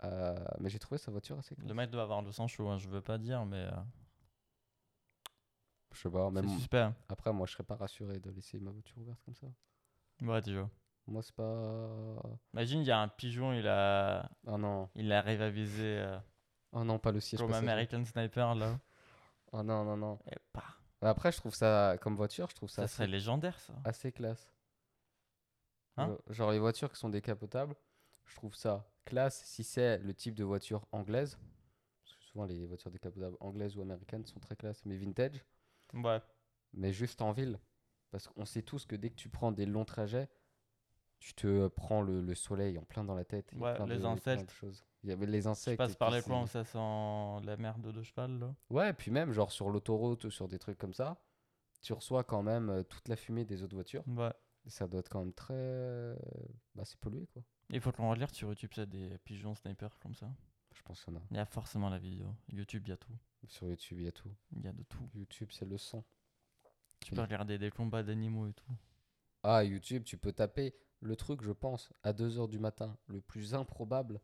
Euh, 0.03 0.35
mais 0.59 0.69
j'ai 0.69 0.79
trouvé 0.79 0.97
sa 0.97 1.11
voiture 1.11 1.37
assez 1.37 1.55
Le 1.55 1.63
classe. 1.63 1.75
mec 1.75 1.89
doit 1.91 2.01
avoir 2.03 2.21
le 2.21 2.31
sang 2.31 2.47
chaud, 2.47 2.69
hein, 2.69 2.77
je 2.77 2.89
veux 2.89 3.01
pas 3.01 3.17
dire, 3.17 3.45
mais 3.45 3.57
euh, 3.65 3.71
Je 5.91 5.99
sais 5.99 6.09
pas, 6.09 6.25
c'est 6.27 6.31
même 6.33 6.49
suspect. 6.49 6.79
hein. 6.79 6.95
après, 7.09 7.31
moi, 7.33 7.45
je 7.45 7.53
serais 7.53 7.63
pas 7.63 7.75
rassuré 7.75 8.19
de 8.19 8.29
laisser 8.31 8.59
ma 8.59 8.71
voiture 8.71 8.97
ouverte 8.97 9.19
comme 9.25 9.35
ça. 9.35 9.47
Ouais, 10.21 10.41
tu 10.41 10.57
vois. 10.57 10.69
Moi, 11.07 11.21
c'est 11.21 11.35
pas. 11.35 11.89
Imagine, 12.53 12.81
il 12.81 12.87
y 12.87 12.91
a 12.91 12.99
un 12.99 13.07
pigeon, 13.07 13.53
il 13.53 13.67
a, 13.67 14.29
Oh 14.47 14.57
non, 14.57 14.89
il 14.95 15.11
arrive 15.11 15.41
à 15.41 15.49
viser 15.49 15.97
euh, 15.99 16.17
oh 16.73 16.83
non, 16.83 16.99
pas 16.99 17.11
le 17.11 17.19
siège 17.19 17.39
comme. 17.41 17.53
American 17.53 18.03
Sniper 18.05 18.55
là. 18.55 18.79
Oh 19.51 19.63
non, 19.63 19.83
non, 19.83 19.97
non. 19.97 20.19
Et 20.31 20.35
bah, 20.53 20.63
Après, 21.09 21.31
je 21.31 21.37
trouve 21.37 21.53
ça, 21.55 21.97
comme 22.01 22.15
voiture, 22.15 22.49
je 22.49 22.55
trouve 22.55 22.69
ça, 22.69 22.75
ça 22.77 22.81
assez, 22.83 22.95
serait 22.95 23.07
légendaire 23.07 23.59
ça. 23.59 23.73
assez 23.83 24.11
classe. 24.11 24.53
Hein 25.97 26.15
Genre 26.29 26.51
les 26.51 26.59
voitures 26.59 26.89
qui 26.91 26.97
sont 26.97 27.09
décapotables, 27.09 27.75
je 28.25 28.35
trouve 28.35 28.55
ça 28.55 28.87
classe 29.05 29.43
si 29.45 29.63
c'est 29.63 29.97
le 29.99 30.13
type 30.13 30.35
de 30.35 30.43
voiture 30.43 30.85
anglaise. 30.91 31.37
Parce 32.03 32.15
que 32.15 32.23
souvent, 32.23 32.45
les 32.45 32.65
voitures 32.65 32.91
décapotables 32.91 33.37
anglaises 33.39 33.75
ou 33.77 33.81
américaines 33.81 34.25
sont 34.25 34.39
très 34.39 34.55
classes, 34.55 34.83
mais 34.85 34.95
vintage. 34.97 35.43
Ouais. 35.93 36.21
mais 36.73 36.93
juste 36.93 37.21
en 37.21 37.31
ville. 37.33 37.59
Parce 38.11 38.27
qu'on 38.27 38.45
sait 38.45 38.61
tous 38.61 38.85
que 38.85 38.95
dès 38.95 39.09
que 39.09 39.15
tu 39.15 39.27
prends 39.29 39.51
des 39.51 39.65
longs 39.65 39.85
trajets, 39.85 40.29
tu 41.19 41.33
te 41.33 41.67
prends 41.67 42.01
le, 42.01 42.21
le 42.21 42.33
soleil 42.35 42.77
en 42.77 42.83
plein 42.83 43.03
dans 43.03 43.15
la 43.15 43.25
tête. 43.25 43.51
Ouais, 43.53 43.75
plein 43.75 43.85
les 43.85 43.95
de- 43.95 43.99
plein 44.01 44.15
de 44.15 44.19
insectes. 44.19 44.51
choses. 44.51 44.85
Il 45.03 45.09
y 45.09 45.13
avait 45.13 45.25
les 45.25 45.41
Tu 45.41 45.47
insectes. 45.47 45.77
passes 45.77 45.93
et 45.93 45.95
par 45.95 46.11
les 46.11 46.19
où 46.21 46.45
c'est- 46.47 46.53
ça 46.53 46.63
sent 46.63 47.45
la 47.45 47.57
merde 47.57 47.91
de 47.91 48.01
cheval 48.03 48.39
là. 48.39 48.55
Ouais, 48.69 48.89
et 48.89 48.93
puis 48.93 49.11
même, 49.11 49.31
genre 49.33 49.51
sur 49.51 49.69
l'autoroute 49.69 50.23
ou 50.25 50.31
sur 50.31 50.47
des 50.47 50.59
trucs 50.59 50.77
comme 50.77 50.93
ça, 50.93 51.21
tu 51.81 51.93
reçois 51.93 52.23
quand 52.23 52.43
même 52.43 52.69
euh, 52.69 52.83
toute 52.83 53.07
la 53.07 53.15
fumée 53.15 53.45
des 53.45 53.63
autres 53.63 53.75
voitures. 53.75 54.03
Ouais. 54.07 54.31
Et 54.65 54.69
ça 54.69 54.87
doit 54.87 54.99
être 54.99 55.09
quand 55.09 55.19
même 55.19 55.33
très. 55.33 56.15
Bah, 56.75 56.83
c'est 56.85 56.99
pollué, 56.99 57.27
quoi. 57.33 57.43
Il 57.71 57.79
faut 57.79 57.91
qu'on 57.91 58.09
relire 58.09 58.29
sur 58.29 58.49
YouTube, 58.49 58.71
ça 58.75 58.85
des 58.85 59.17
pigeons 59.19 59.55
snipers 59.55 59.97
comme 59.99 60.13
ça. 60.13 60.29
Je 60.73 60.81
pense 60.83 61.03
qu'il 61.03 61.13
y 61.13 61.17
en 61.17 61.19
a. 61.19 61.23
Il 61.31 61.37
y 61.37 61.39
a 61.39 61.45
forcément 61.45 61.89
la 61.89 61.97
vidéo. 61.97 62.25
YouTube, 62.49 62.83
il 62.85 62.89
y 62.89 62.93
a 62.93 62.97
tout. 62.97 63.17
Sur 63.47 63.67
YouTube, 63.67 63.99
il 63.99 64.05
y 64.05 64.07
a 64.07 64.11
tout. 64.11 64.31
Il 64.51 64.61
y 64.61 64.67
a 64.67 64.73
de 64.73 64.83
tout. 64.83 65.09
YouTube, 65.15 65.49
c'est 65.51 65.65
le 65.65 65.77
sang. 65.77 66.03
Tu 66.99 67.13
peux 67.15 67.21
regarder 67.21 67.57
des 67.57 67.71
combats 67.71 68.03
d'animaux 68.03 68.47
et 68.47 68.53
tout. 68.53 68.73
Ah, 69.43 69.63
YouTube, 69.63 70.03
tu 70.03 70.17
peux 70.17 70.33
taper 70.33 70.75
le 70.99 71.15
truc, 71.15 71.41
je 71.43 71.51
pense, 71.51 71.91
à 72.03 72.13
2h 72.13 72.47
du 72.47 72.59
matin, 72.59 72.95
le 73.07 73.21
plus 73.21 73.55
improbable, 73.55 74.21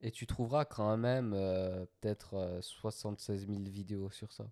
et 0.00 0.12
tu 0.12 0.26
trouveras 0.26 0.64
quand 0.64 0.96
même 0.96 1.32
euh, 1.34 1.84
peut-être 2.00 2.34
euh, 2.34 2.60
76 2.62 3.48
000 3.48 3.62
vidéos 3.64 4.10
sur 4.10 4.32
ça, 4.32 4.48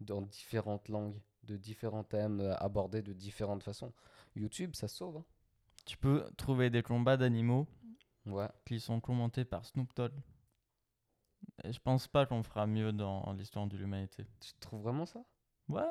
dans 0.00 0.22
différentes 0.22 0.88
langues, 0.88 1.20
de 1.42 1.58
différents 1.58 2.04
thèmes 2.04 2.40
euh, 2.40 2.56
abordés 2.56 3.02
de 3.02 3.12
différentes 3.12 3.62
façons. 3.62 3.92
YouTube, 4.34 4.74
ça 4.74 4.88
sauve. 4.88 5.18
hein. 5.18 5.24
Tu 5.84 5.96
peux 5.96 6.24
trouver 6.36 6.70
des 6.70 6.82
combats 6.82 7.16
d'animaux 7.16 7.66
Ouais. 8.26 8.48
qui 8.64 8.80
sont 8.80 9.00
commentés 9.00 9.44
par 9.44 9.64
Snoop 9.66 9.94
Dogg. 9.94 10.12
Et 11.62 11.72
je 11.72 11.78
pense 11.80 12.08
pas 12.08 12.24
qu'on 12.24 12.42
fera 12.42 12.66
mieux 12.66 12.90
dans 12.92 13.30
l'histoire 13.34 13.66
de 13.66 13.76
l'humanité. 13.76 14.24
Tu 14.40 14.52
trouves 14.60 14.82
vraiment 14.82 15.04
ça? 15.04 15.22
Ouais, 15.68 15.82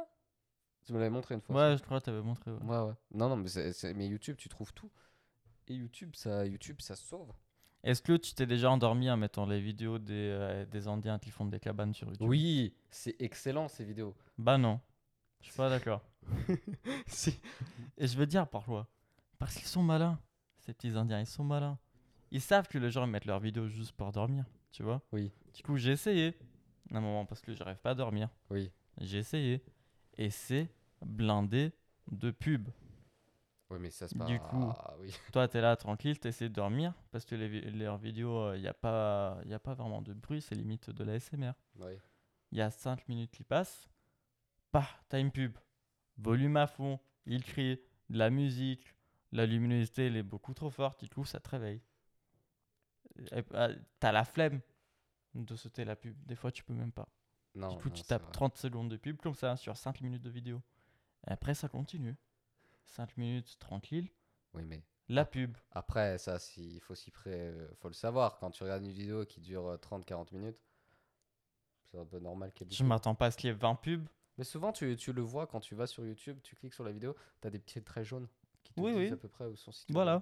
Tu 0.84 0.94
me 0.94 0.98
l'avais 0.98 1.10
montré 1.12 1.36
une 1.36 1.42
fois. 1.42 1.56
ouais, 1.56 1.78
je 1.78 1.84
crois 1.84 2.00
que 2.00 2.06
t'avais 2.06 2.22
montré. 2.22 2.52
ouais. 2.52 2.62
Ouais, 2.64 2.80
ouais. 2.88 2.94
Non, 3.14 3.30
non, 3.30 3.38
mais, 3.38 4.08
YouTube, 4.08 4.36
tu 4.38 4.50
trouves 4.50 4.74
tout. 4.74 4.92
Et 5.68 5.76
YouTube, 5.76 6.16
ça, 6.16 6.46
YouTube, 6.46 6.82
ça 6.82 6.96
sauve. 6.96 7.32
Est-ce 7.84 8.02
que 8.02 8.18
tu 8.18 8.34
t'es 8.34 8.46
déjà 8.48 8.72
endormi 8.72 9.10
en 9.12 9.18
mettant 9.18 9.46
les 9.46 9.62
vidéos 9.62 10.00
des, 10.00 10.14
euh, 10.32 10.66
des 10.66 10.88
Indiens 10.88 11.20
qui 11.20 11.30
font 11.30 11.46
des 11.46 11.60
cabanes 11.60 11.94
sur 11.94 12.08
YouTube? 12.08 12.28
Oui, 12.28 12.76
c'est 12.90 13.16
excellent 13.22 13.68
ces 13.68 13.84
vidéos. 13.86 14.16
Bah 14.38 14.58
non, 14.58 14.80
je 15.42 15.48
suis 15.48 15.56
pas 15.58 15.70
d'accord. 15.70 16.02
Si. 17.08 17.40
Et 17.98 18.08
je 18.08 18.18
veux 18.18 18.26
dire 18.26 18.48
pourquoi 18.48 18.88
Parce 19.44 19.56
qu'ils 19.56 19.68
sont 19.68 19.84
malins. 19.84 20.18
Ces 20.60 20.74
petits 20.74 20.90
Indiens, 20.96 21.20
ils 21.20 21.26
sont 21.26 21.44
malins. 21.44 21.78
Ils 22.32 22.40
savent 22.40 22.68
que 22.70 22.78
les 22.78 22.90
gens 22.90 23.06
mettent 23.06 23.26
leurs 23.26 23.42
vidéos 23.42 23.68
juste 23.68 23.92
pour 23.92 24.12
dormir, 24.14 24.46
tu 24.72 24.84
vois 24.84 25.02
Oui. 25.12 25.34
Du 25.54 25.62
coup, 25.64 25.76
j'ai 25.76 25.92
essayé. 25.92 26.38
Un 26.92 27.02
moment, 27.02 27.26
parce 27.26 27.42
que 27.42 27.54
j'arrive 27.54 27.80
pas 27.80 27.90
à 27.92 27.96
dormir. 27.96 28.30
Oui. 28.50 28.72
J'ai 29.02 29.18
essayé. 29.18 29.62
Et 30.18 30.30
c'est 30.30 30.70
blindé 31.06 31.74
de 32.10 32.32
pubs. 32.32 32.70
Oui, 33.70 33.80
mais 33.82 33.90
ça 33.90 34.08
se 34.08 34.14
Du 34.26 34.40
passe. 34.40 34.50
coup. 34.50 34.72
Ah, 34.78 34.94
oui. 35.02 35.14
Toi, 35.34 35.48
t'es 35.50 35.60
là 35.60 35.76
tranquille, 35.76 36.18
t'essaies 36.20 36.48
de 36.48 36.54
dormir. 36.54 36.94
Parce 37.12 37.26
que 37.26 37.36
les, 37.36 37.70
leurs 37.72 37.98
vidéos, 37.98 38.54
il 38.54 38.62
n'y 38.62 38.68
a, 38.68 38.74
pas- 38.74 39.38
y 39.46 39.54
a 39.54 39.60
pas 39.60 39.74
vraiment 39.74 40.02
de 40.02 40.14
bruit, 40.14 40.42
c'est 40.42 40.56
limite 40.56 40.90
de 40.90 41.04
la 41.04 41.20
SMR. 41.20 41.52
Oui. 41.82 41.92
Il 42.54 42.60
y 42.60 42.62
a 42.62 42.72
5 42.72 43.08
minutes 43.10 43.32
qui 43.32 43.44
passent. 43.44 43.90
Bah, 44.72 44.88
t'as 45.10 45.20
une 45.20 45.32
pub. 45.32 45.58
Volume 46.18 46.56
à 46.58 46.68
fond, 46.68 46.98
il 47.26 47.44
crie, 47.44 47.80
de 48.10 48.18
la 48.18 48.30
musique, 48.30 48.94
la 49.34 49.46
luminosité 49.46 50.08
elle 50.08 50.16
est 50.18 50.24
beaucoup 50.24 50.54
trop 50.54 50.70
forte, 50.70 51.04
du 51.04 51.10
coup 51.10 51.26
ça 51.26 51.40
te 51.40 51.50
réveille. 51.50 51.82
Euh, 53.54 53.76
T'as 54.00 54.12
la 54.12 54.24
flemme 54.24 54.62
de 55.36 55.56
sauter 55.56 55.86
la 55.86 55.96
pub. 55.96 56.16
Des 56.26 56.36
fois, 56.36 56.52
tu 56.52 56.64
peux 56.64 56.74
même 56.74 56.92
pas. 56.92 57.08
Non, 57.56 57.70
du 57.70 57.78
coup, 57.82 57.90
non, 57.90 57.96
tu 57.96 58.04
tapes 58.04 58.24
vrai. 58.24 58.32
30 58.32 58.58
secondes 58.58 58.90
de 58.90 58.98
pub 58.98 59.18
comme 59.18 59.36
ça 59.36 59.56
sur 59.56 59.78
5 59.78 60.02
minutes 60.02 60.22
de 60.22 60.30
vidéo. 60.30 60.62
Et 61.28 61.32
après, 61.32 61.54
ça 61.54 61.70
continue. 61.70 62.16
5 62.86 63.18
minutes 63.18 63.58
tranquille, 63.60 64.10
Oui, 64.54 64.64
mais 64.66 64.84
la 65.10 65.26
pub. 65.26 65.56
après, 65.72 66.18
ça, 66.18 66.38
il 66.58 66.80
faut 66.82 66.96
s'y 66.96 67.12
pré... 67.12 67.32
euh, 67.34 67.68
faut 67.76 67.88
le 67.88 67.94
savoir. 67.94 68.40
Quand 68.40 68.52
tu 68.52 68.64
regardes 68.64 68.84
une 68.84 68.92
vidéo 68.92 69.26
qui 69.26 69.42
dure 69.42 69.68
euh, 69.68 69.78
30-40 69.78 70.34
minutes, 70.34 70.58
c'est 71.92 71.98
un 72.00 72.06
peu 72.06 72.20
normal 72.20 72.52
des 72.60 72.76
Je 72.76 72.84
m'attends 72.84 73.16
pas 73.16 73.28
à 73.28 73.32
ce 73.32 73.38
qu'il 73.38 73.50
y 73.50 73.52
ait 73.52 73.56
20 73.56 73.76
pubs. 73.76 74.08
Mais 74.38 74.44
souvent, 74.44 74.72
tu, 74.72 74.96
tu 74.96 75.14
le 75.14 75.22
vois 75.22 75.46
quand 75.46 75.60
tu 75.60 75.76
vas 75.76 75.86
sur 75.86 76.06
YouTube, 76.06 76.40
tu 76.42 76.56
cliques 76.56 76.74
sur 76.74 76.84
la 76.84 76.92
vidéo, 76.92 77.16
tu 77.42 77.48
as 77.48 77.52
des 77.52 77.60
petits 77.60 77.84
traits 77.84 78.06
jaunes 78.06 78.28
qui 78.74 78.82
te 78.82 78.86
Oui, 78.86 78.92
disent 78.92 79.00
oui. 79.02 79.12
à 79.14 79.18
peu 79.18 79.28
près 79.30 79.46
où 79.46 79.56
son 79.56 79.72
site. 79.72 79.92
Voilà. 79.92 80.22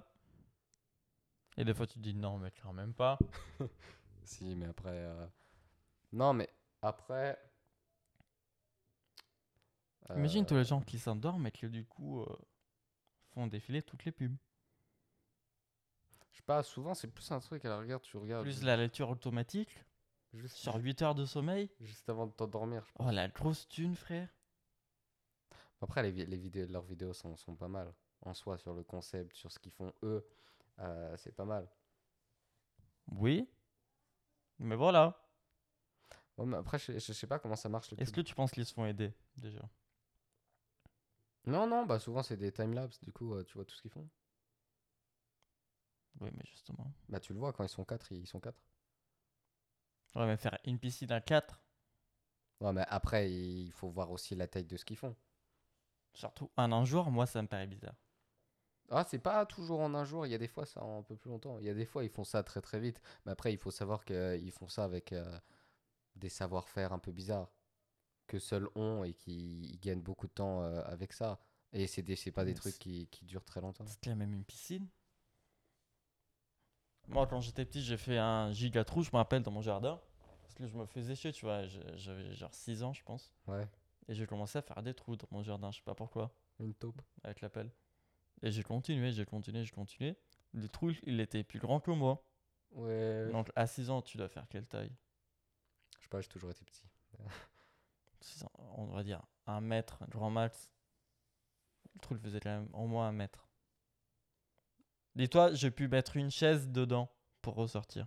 Et 1.56 1.64
des 1.64 1.74
fois, 1.74 1.86
tu 1.86 1.94
te 1.94 1.98
dis 2.00 2.14
non, 2.14 2.38
mais 2.38 2.50
quand 2.62 2.72
même 2.72 2.94
pas. 2.94 3.18
Si, 4.24 4.54
mais 4.54 4.66
après. 4.66 4.90
euh, 4.90 5.26
Non, 6.12 6.32
mais 6.32 6.48
après. 6.80 7.36
Imagine 10.14 10.44
euh, 10.44 10.46
tous 10.46 10.54
les 10.54 10.64
gens 10.64 10.80
qui 10.80 10.98
s'endorment 10.98 11.46
et 11.46 11.50
qui, 11.50 11.68
du 11.68 11.84
coup, 11.84 12.20
euh, 12.22 12.36
font 13.34 13.46
défiler 13.48 13.82
toutes 13.82 14.04
les 14.04 14.12
pubs. 14.12 14.36
Je 16.30 16.36
sais 16.36 16.42
pas, 16.44 16.62
souvent, 16.62 16.94
c'est 16.94 17.08
plus 17.08 17.30
un 17.32 17.40
truc 17.40 17.64
à 17.64 17.68
la 17.68 17.78
rigueur, 17.78 18.00
tu 18.00 18.16
regardes. 18.16 18.44
Plus 18.44 18.62
la 18.62 18.76
lecture 18.76 19.10
automatique, 19.10 19.84
Juste, 20.34 20.56
sur 20.56 20.76
8 20.76 21.02
heures 21.02 21.14
de 21.14 21.24
sommeil. 21.26 21.68
juste 21.80 22.08
avant 22.08 22.26
de 22.26 22.32
t'endormir. 22.32 22.84
je 22.86 22.92
pense. 22.92 23.06
Oh, 23.08 23.10
la 23.10 23.28
grosse 23.28 23.68
thune, 23.68 23.96
frère. 23.96 24.28
Après, 25.80 26.02
les, 26.04 26.12
les 26.26 26.38
vidéos, 26.38 26.66
leurs 26.68 26.84
vidéos 26.84 27.12
sont, 27.12 27.36
sont 27.36 27.56
pas 27.56 27.68
mal. 27.68 27.92
En 28.22 28.34
soi, 28.34 28.56
sur 28.58 28.72
le 28.74 28.82
concept, 28.84 29.34
sur 29.36 29.50
ce 29.52 29.58
qu'ils 29.58 29.72
font 29.72 29.92
eux, 30.02 30.26
euh, 30.80 31.16
c'est 31.16 31.32
pas 31.34 31.44
mal. 31.44 31.68
Oui. 33.12 33.48
Mais 34.58 34.76
voilà. 34.76 35.18
Mais 36.38 36.56
après, 36.56 36.78
je, 36.78 36.92
je 36.98 37.12
sais 37.12 37.26
pas 37.26 37.38
comment 37.38 37.56
ça 37.56 37.68
marche 37.68 37.92
Est-ce 37.98 38.12
que 38.12 38.20
tu 38.20 38.34
penses 38.34 38.50
qu'ils 38.50 38.66
se 38.66 38.72
font 38.74 38.86
aider, 38.86 39.12
déjà? 39.36 39.68
Non, 41.46 41.66
non, 41.68 41.86
bah 41.86 42.00
souvent 42.00 42.22
c'est 42.24 42.36
des 42.36 42.50
timelapses, 42.52 43.00
du 43.00 43.12
coup, 43.12 43.34
euh, 43.34 43.44
tu 43.44 43.54
vois 43.54 43.64
tout 43.64 43.74
ce 43.76 43.82
qu'ils 43.82 43.90
font. 43.92 44.08
Oui, 46.20 46.30
mais 46.34 46.44
justement. 46.46 46.90
Bah 47.08 47.20
tu 47.20 47.32
le 47.32 47.38
vois, 47.38 47.52
quand 47.52 47.64
ils 47.64 47.68
sont 47.68 47.84
4, 47.84 48.10
ils 48.12 48.26
sont 48.26 48.40
4. 48.40 48.60
Ouais, 50.14 50.26
mais 50.26 50.36
faire 50.38 50.58
une 50.64 50.78
piscine 50.78 51.12
à 51.12 51.20
4, 51.20 51.60
Ouais, 52.60 52.72
mais 52.72 52.84
après, 52.88 53.30
il 53.30 53.70
faut 53.72 53.90
voir 53.90 54.10
aussi 54.10 54.34
la 54.34 54.46
taille 54.48 54.64
de 54.64 54.76
ce 54.78 54.84
qu'ils 54.86 54.96
font. 54.96 55.14
surtout 56.14 56.50
en 56.56 56.72
un 56.72 56.84
jour, 56.86 57.10
moi, 57.10 57.26
ça 57.26 57.42
me 57.42 57.48
paraît 57.48 57.66
bizarre. 57.66 57.94
Ah, 58.94 59.04
c'est 59.08 59.18
pas 59.18 59.46
toujours 59.46 59.80
en 59.80 59.94
un 59.94 60.04
jour, 60.04 60.26
il 60.26 60.30
y 60.30 60.34
a 60.34 60.38
des 60.38 60.46
fois 60.48 60.66
ça 60.66 60.82
en 60.84 60.98
un 61.00 61.02
peu 61.02 61.16
plus 61.16 61.30
longtemps. 61.30 61.58
Il 61.58 61.64
y 61.64 61.70
a 61.70 61.74
des 61.74 61.86
fois 61.86 62.04
ils 62.04 62.10
font 62.10 62.24
ça 62.24 62.42
très 62.42 62.60
très 62.60 62.78
vite. 62.78 63.00
Mais 63.24 63.32
après, 63.32 63.52
il 63.52 63.58
faut 63.58 63.70
savoir 63.70 64.04
qu'ils 64.04 64.52
font 64.52 64.68
ça 64.68 64.84
avec 64.84 65.12
euh, 65.12 65.38
des 66.16 66.28
savoir-faire 66.28 66.92
un 66.92 66.98
peu 66.98 67.12
bizarres 67.12 67.50
que 68.26 68.38
seuls 68.38 68.68
ont 68.76 69.04
et 69.04 69.14
qui 69.14 69.78
gagnent 69.82 70.02
beaucoup 70.02 70.26
de 70.26 70.32
temps 70.32 70.62
euh, 70.62 70.82
avec 70.84 71.12
ça. 71.12 71.40
Et 71.72 71.86
c'est 71.86 72.04
c'est 72.16 72.30
pas 72.32 72.44
des 72.44 72.54
trucs 72.54 72.74
c'est- 72.74 72.78
qui, 72.80 73.08
qui 73.08 73.24
durent 73.24 73.44
très 73.44 73.60
longtemps. 73.60 73.86
C'était 73.86 74.10
la 74.10 74.16
même 74.16 74.32
une 74.34 74.44
piscine. 74.44 74.88
Moi, 77.08 77.26
quand 77.26 77.40
j'étais 77.40 77.64
petit, 77.64 77.82
j'ai 77.82 77.96
fait 77.96 78.18
un 78.18 78.52
giga 78.52 78.84
trou, 78.84 79.02
je 79.02 79.10
me 79.12 79.16
rappelle, 79.16 79.42
dans 79.42 79.50
mon 79.50 79.60
jardin. 79.62 80.00
Parce 80.42 80.54
que 80.54 80.66
je 80.66 80.76
me 80.76 80.86
faisais 80.86 81.14
chier, 81.14 81.32
tu 81.32 81.44
vois. 81.44 81.66
J'avais 81.96 82.32
genre 82.34 82.54
6 82.54 82.82
ans, 82.82 82.92
je 82.92 83.02
pense. 83.02 83.32
Ouais, 83.46 83.66
Et 84.08 84.14
j'ai 84.14 84.26
commencé 84.26 84.58
à 84.58 84.62
faire 84.62 84.82
des 84.82 84.94
trous 84.94 85.16
dans 85.16 85.28
mon 85.30 85.42
jardin, 85.42 85.70
je 85.70 85.78
sais 85.78 85.82
pas 85.84 85.94
pourquoi, 85.94 86.34
une 86.60 86.74
taupe. 86.74 87.00
avec 87.22 87.40
la 87.40 87.48
pelle. 87.50 87.70
Et 88.42 88.50
j'ai 88.50 88.62
continué, 88.62 89.12
j'ai 89.12 89.24
continué, 89.24 89.64
j'ai 89.64 89.70
continué. 89.70 90.16
Le 90.52 90.68
trou, 90.68 90.92
il 91.04 91.20
était 91.20 91.44
plus 91.44 91.58
grand 91.58 91.80
que 91.80 91.90
moi. 91.90 92.24
Ouais. 92.72 93.28
Donc 93.30 93.50
à 93.54 93.66
6 93.66 93.90
ans, 93.90 94.02
tu 94.02 94.16
dois 94.16 94.28
faire 94.28 94.46
quelle 94.48 94.66
taille? 94.66 94.92
Je 95.98 96.02
sais 96.04 96.08
pas, 96.08 96.20
j'ai 96.20 96.28
toujours 96.28 96.50
été 96.50 96.64
petit. 96.64 96.86
6 98.20 98.44
ans, 98.44 98.52
On 98.76 98.86
va 98.86 99.02
dire 99.02 99.22
1 99.46 99.60
mètre, 99.60 99.98
grand 100.08 100.30
max. 100.30 100.70
Le 101.94 102.00
trou, 102.00 102.14
il 102.14 102.20
faisait 102.20 102.40
quand 102.40 102.50
même 102.50 102.68
au 102.72 102.86
moins 102.86 103.08
1 103.08 103.12
mètre. 103.12 103.48
Dis-toi, 105.14 105.52
j'ai 105.54 105.70
pu 105.70 105.88
mettre 105.88 106.16
une 106.16 106.30
chaise 106.30 106.68
dedans 106.68 107.10
pour 107.42 107.54
ressortir. 107.54 108.06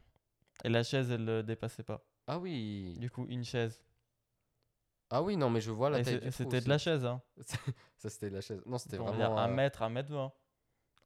Et 0.63 0.69
la 0.69 0.83
chaise, 0.83 1.11
elle 1.11 1.23
ne 1.23 1.41
dépassait 1.41 1.83
pas. 1.83 2.03
Ah 2.27 2.39
oui. 2.39 2.97
Du 2.99 3.11
coup, 3.11 3.25
une 3.27 3.43
chaise. 3.43 3.81
Ah 5.09 5.21
oui, 5.21 5.37
non, 5.37 5.49
mais 5.49 5.61
je 5.61 5.71
vois 5.71 5.89
la 5.89 5.99
Et 5.99 6.03
taille 6.03 6.15
c'est- 6.15 6.25
du 6.25 6.31
trou 6.31 6.43
C'était 6.43 6.61
de 6.61 6.69
la 6.69 6.77
chaise, 6.79 7.05
hein. 7.05 7.21
Ça, 7.97 8.09
c'était 8.09 8.29
de 8.29 8.35
la 8.35 8.41
chaise. 8.41 8.61
Non, 8.65 8.77
c'était 8.77 8.97
va 8.97 9.03
dire 9.11 9.13
vraiment. 9.31 9.37
1 9.37 9.49
euh, 9.51 9.53
mètre, 9.55 9.81
1 9.83 9.89
mètre 9.89 10.11
20. 10.11 10.33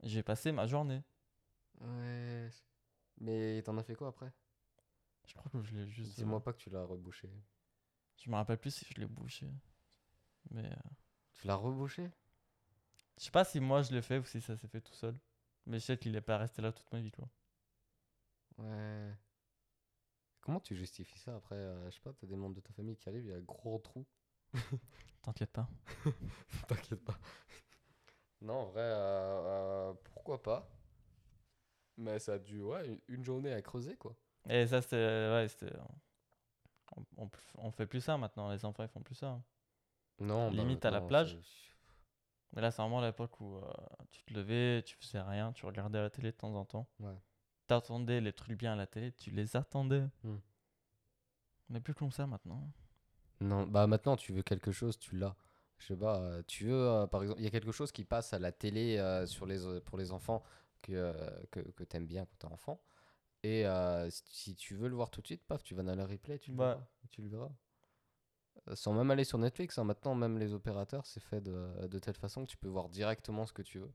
J'ai 0.03 0.24
passé 0.24 0.51
ma 0.51 0.65
journée. 0.68 1.03
Ouais. 1.82 2.50
Mais 3.20 3.62
t'en 3.63 3.77
as 3.77 3.84
fait 3.84 3.96
quoi 3.96 4.08
après? 4.10 4.32
Je 5.27 5.34
crois 5.34 5.51
que 5.51 5.62
je 5.62 5.75
l'ai 5.75 5.88
juste. 5.88 6.15
Dis-moi 6.15 6.41
pas 6.41 6.53
que 6.53 6.58
tu 6.58 6.70
l'as 6.70 6.84
rebouché. 6.84 7.29
Je 8.18 8.29
me 8.29 8.36
rappelle 8.36 8.58
plus 8.58 8.72
si 8.74 8.86
je 8.86 9.00
l'ai 9.00 9.06
bouché. 9.06 9.48
Mais 10.51 10.65
euh, 10.65 10.75
Tu 11.34 11.48
l'as 11.48 11.56
rebouché? 11.56 12.10
je 13.18 13.25
sais 13.25 13.32
pas 13.32 13.44
si 13.44 13.60
moi 13.60 13.82
je 13.82 13.91
l'ai 13.94 14.01
fait 14.01 14.18
ou 14.18 14.24
si 14.24 14.39
ça 14.39 14.56
s'est 14.56 14.68
fait 14.70 14.79
tout 14.82 14.94
seul. 14.94 15.20
Mais 15.65 15.79
je 15.79 15.86
sais 15.86 15.98
qu'il 15.98 16.15
est 16.15 16.22
pas 16.22 16.38
resté 16.38 16.62
là 16.62 16.72
toute 16.72 16.91
ma 16.94 17.00
vie, 17.01 17.12
quoi. 17.12 17.27
Ouais. 18.58 19.13
Comment 20.41 20.60
tu 20.60 20.75
justifies 20.75 21.19
ça 21.19 21.36
après 21.36 21.55
euh, 21.55 21.86
Je 21.89 21.96
sais 21.96 22.01
pas, 22.01 22.13
t'as 22.13 22.27
des 22.27 22.36
membres 22.36 22.55
de 22.55 22.62
ta 22.62 22.74
famille 22.74 22.96
qui 22.98 23.10
arrivent, 23.10 23.25
il 23.25 23.29
y 23.29 23.34
a 23.34 23.38
un 23.38 23.41
gros 23.41 23.77
trou. 23.79 24.05
T'inquiète 25.22 25.51
pas. 25.51 25.67
T'inquiète 26.67 27.03
pas. 27.03 27.17
Non, 28.41 28.53
en 28.53 28.65
vrai, 28.67 28.81
euh, 28.81 29.89
euh, 29.89 29.93
pourquoi 30.13 30.41
pas 30.41 30.69
Mais 31.98 32.19
ça 32.19 32.34
a 32.34 32.39
dû, 32.39 32.62
ouais, 32.62 33.00
une- 33.08 33.24
journée 33.24 33.51
à 33.53 33.62
creuser, 33.62 33.98
quoi. 33.98 34.15
Et 34.48 34.65
ça, 34.65 34.81
c'était. 34.81 34.96
Ouais, 34.96 35.48
c'était. 35.50 35.75
On, 36.96 37.05
on, 37.17 37.29
on 37.55 37.72
fait 37.72 37.86
plus 37.86 38.01
ça 38.01 38.17
maintenant, 38.17 38.50
les 38.50 38.63
enfants 38.65 38.84
ils 38.84 38.89
font 38.89 39.01
plus 39.01 39.15
ça. 39.15 39.41
Non, 40.19 40.50
bah, 40.50 40.55
Limite 40.55 40.86
à 40.86 40.91
la 40.91 41.01
plage. 41.01 41.38
Mais 42.53 42.62
là, 42.62 42.72
c'est 42.72 42.81
vraiment 42.81 43.01
l'époque 43.01 43.39
où 43.41 43.58
euh, 43.58 43.72
tu 44.12 44.24
te 44.24 44.34
levais, 44.34 44.81
tu 44.84 44.96
faisais 44.98 45.22
rien, 45.22 45.51
tu 45.53 45.65
regardais 45.65 46.01
la 46.01 46.10
télé 46.10 46.31
de 46.31 46.38
temps 46.38 46.55
en 46.55 46.65
temps. 46.65 46.88
Ouais. 47.00 47.13
T'attendais 47.69 48.19
les 48.19 48.33
trucs 48.33 48.57
bien 48.57 48.73
à 48.73 48.75
la 48.75 48.88
télé, 48.88 49.11
tu 49.11 49.29
les 49.29 49.55
attendais. 49.55 50.03
Hmm. 50.23 50.38
Mais 51.69 51.79
plus 51.79 51.93
comme 51.93 52.11
ça 52.11 52.25
maintenant. 52.25 52.67
Non, 53.41 53.67
bah 53.67 53.85
maintenant 53.85 54.15
tu 54.15 54.33
veux 54.33 54.41
quelque 54.41 54.71
chose, 54.71 54.97
tu 54.97 55.15
l'as. 55.15 55.35
Je 55.77 55.85
sais 55.85 55.95
pas, 55.95 56.19
euh, 56.19 56.41
tu 56.47 56.65
veux, 56.65 56.73
euh, 56.89 57.05
par 57.05 57.21
exemple, 57.21 57.39
il 57.39 57.43
y 57.43 57.47
a 57.47 57.51
quelque 57.51 57.71
chose 57.71 57.91
qui 57.91 58.03
passe 58.03 58.33
à 58.33 58.39
la 58.39 58.51
télé 58.51 58.97
euh, 58.97 59.27
sur 59.27 59.45
les, 59.45 59.67
euh, 59.67 59.79
pour 59.81 59.99
les 59.99 60.11
enfants 60.11 60.41
que, 60.81 61.13
que, 61.51 61.59
que 61.59 61.83
t'aimes 61.83 62.07
bien 62.07 62.25
quand 62.25 62.35
t'es 62.39 62.51
enfant. 62.51 62.81
Et 63.43 63.65
si, 64.09 64.23
si 64.25 64.55
tu 64.55 64.75
veux 64.75 64.89
le 64.89 64.95
voir 64.95 65.11
tout 65.11 65.21
de 65.21 65.27
suite, 65.27 65.43
paf, 65.45 65.61
tu 65.63 65.75
vas 65.75 65.83
dans 65.83 65.95
le 65.95 66.03
replay, 66.03 66.39
tu 66.39 66.49
le 66.51 66.57
Ouais. 66.57 66.65
verras. 66.65 66.88
Tu 67.11 67.21
le 67.21 67.29
verras. 67.29 67.51
Sans 68.73 68.93
même 68.93 69.11
aller 69.11 69.23
sur 69.23 69.38
Netflix, 69.38 69.77
hein, 69.77 69.83
maintenant 69.83 70.15
même 70.15 70.39
les 70.39 70.53
opérateurs, 70.53 71.05
c'est 71.05 71.21
fait 71.21 71.39
de, 71.39 71.88
de 71.88 71.99
telle 71.99 72.17
façon 72.17 72.45
que 72.45 72.49
tu 72.49 72.57
peux 72.57 72.67
voir 72.67 72.89
directement 72.89 73.45
ce 73.45 73.53
que 73.53 73.61
tu 73.61 73.77
veux. 73.79 73.93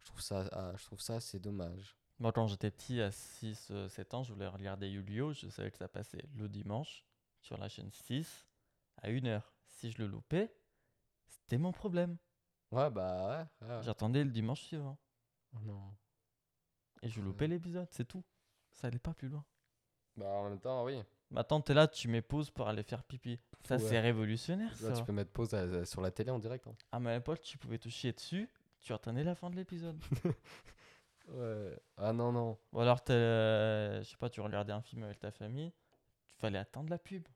Je 0.00 0.06
trouve 0.06 0.20
ça, 0.20 0.48
ah, 0.52 0.72
je 0.76 0.84
trouve 0.84 1.00
ça 1.00 1.16
assez 1.16 1.38
dommage. 1.40 1.96
Moi, 2.20 2.32
quand 2.32 2.46
j'étais 2.48 2.70
petit, 2.70 3.00
à 3.00 3.10
6-7 3.10 4.14
ans, 4.16 4.22
je 4.24 4.32
voulais 4.32 4.48
regarder 4.48 4.88
Yu-Gi-Oh! 4.88 5.32
Je 5.32 5.48
savais 5.48 5.70
que 5.70 5.78
ça 5.78 5.88
passait 5.88 6.24
le 6.36 6.48
dimanche 6.48 7.04
sur 7.40 7.56
la 7.58 7.68
chaîne 7.68 7.90
6 7.92 8.48
à 9.02 9.08
1h. 9.10 9.42
Si 9.66 9.90
je 9.92 9.98
le 9.98 10.08
loupais, 10.08 10.52
c'était 11.28 11.58
mon 11.58 11.70
problème. 11.72 12.16
Ouais, 12.72 12.90
bah 12.90 13.46
ouais. 13.62 13.68
ouais. 13.68 13.82
J'attendais 13.82 14.24
le 14.24 14.30
dimanche 14.30 14.62
suivant. 14.62 14.98
Oh 15.54 15.58
non. 15.64 15.94
Et 17.02 17.08
je 17.08 17.20
Ouais. 17.20 17.26
loupais 17.26 17.46
l'épisode, 17.46 17.86
c'est 17.92 18.06
tout. 18.06 18.24
Ça 18.72 18.88
allait 18.88 18.98
pas 18.98 19.14
plus 19.14 19.28
loin. 19.28 19.44
Bah 20.16 20.26
en 20.26 20.48
même 20.50 20.58
temps, 20.60 20.84
oui. 20.84 21.00
Maintenant, 21.30 21.60
t'es 21.60 21.74
là, 21.74 21.86
tu 21.86 22.08
mets 22.08 22.22
pause 22.22 22.50
pour 22.50 22.66
aller 22.68 22.82
faire 22.82 23.04
pipi. 23.04 23.38
Ça, 23.64 23.76
Ouais. 23.76 23.80
c'est 23.80 24.00
révolutionnaire, 24.00 24.70
Là, 24.82 24.88
ça. 24.88 24.92
tu 24.92 25.04
peux 25.04 25.12
mettre 25.12 25.30
pause 25.30 25.54
à- 25.54 25.84
sur 25.84 26.00
la 26.00 26.10
télé 26.10 26.30
en 26.32 26.38
direct. 26.40 26.66
hein. 26.66 26.74
À 26.90 26.98
ma 26.98 27.14
époque, 27.14 27.40
tu 27.42 27.56
pouvais 27.58 27.78
te 27.78 27.88
chier 27.88 28.12
dessus, 28.12 28.48
tu 28.80 28.92
attendais 28.92 29.22
la 29.22 29.34
fin 29.36 29.48
de 29.50 29.56
l'épisode. 29.56 29.98
Ouais. 31.28 31.78
Ah 31.96 32.12
non, 32.12 32.32
non. 32.32 32.58
Ou 32.72 32.80
alors, 32.80 33.00
euh, 33.10 34.02
je 34.02 34.08
sais 34.10 34.16
pas, 34.16 34.30
tu 34.30 34.40
regardais 34.40 34.72
un 34.72 34.82
film 34.82 35.02
avec 35.02 35.18
ta 35.18 35.30
famille, 35.30 35.72
il 36.28 36.34
fallait 36.36 36.58
attendre 36.58 36.90
la 36.90 36.98
pub 36.98 37.26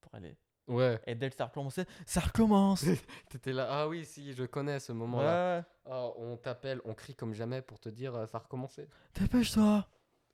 pour 0.00 0.14
aller. 0.14 0.36
Ouais. 0.68 1.00
Et 1.06 1.14
dès 1.14 1.30
que 1.30 1.36
ça 1.36 1.46
recommençait, 1.46 1.86
ça 2.06 2.20
recommence 2.20 2.84
T'étais 3.30 3.52
là. 3.52 3.68
Ah 3.70 3.88
oui, 3.88 4.04
si, 4.04 4.32
je 4.32 4.44
connais 4.44 4.80
ce 4.80 4.92
moment-là. 4.92 5.58
Ouais, 5.58 5.64
Ah, 5.84 6.08
on 6.16 6.36
t'appelle, 6.36 6.80
on 6.84 6.94
crie 6.94 7.14
comme 7.14 7.34
jamais 7.34 7.62
pour 7.62 7.78
te 7.78 7.88
dire 7.88 8.14
euh, 8.16 8.26
ça 8.26 8.38
a 8.38 8.40
recommencé. 8.40 8.88
dépêche-toi 9.14 9.86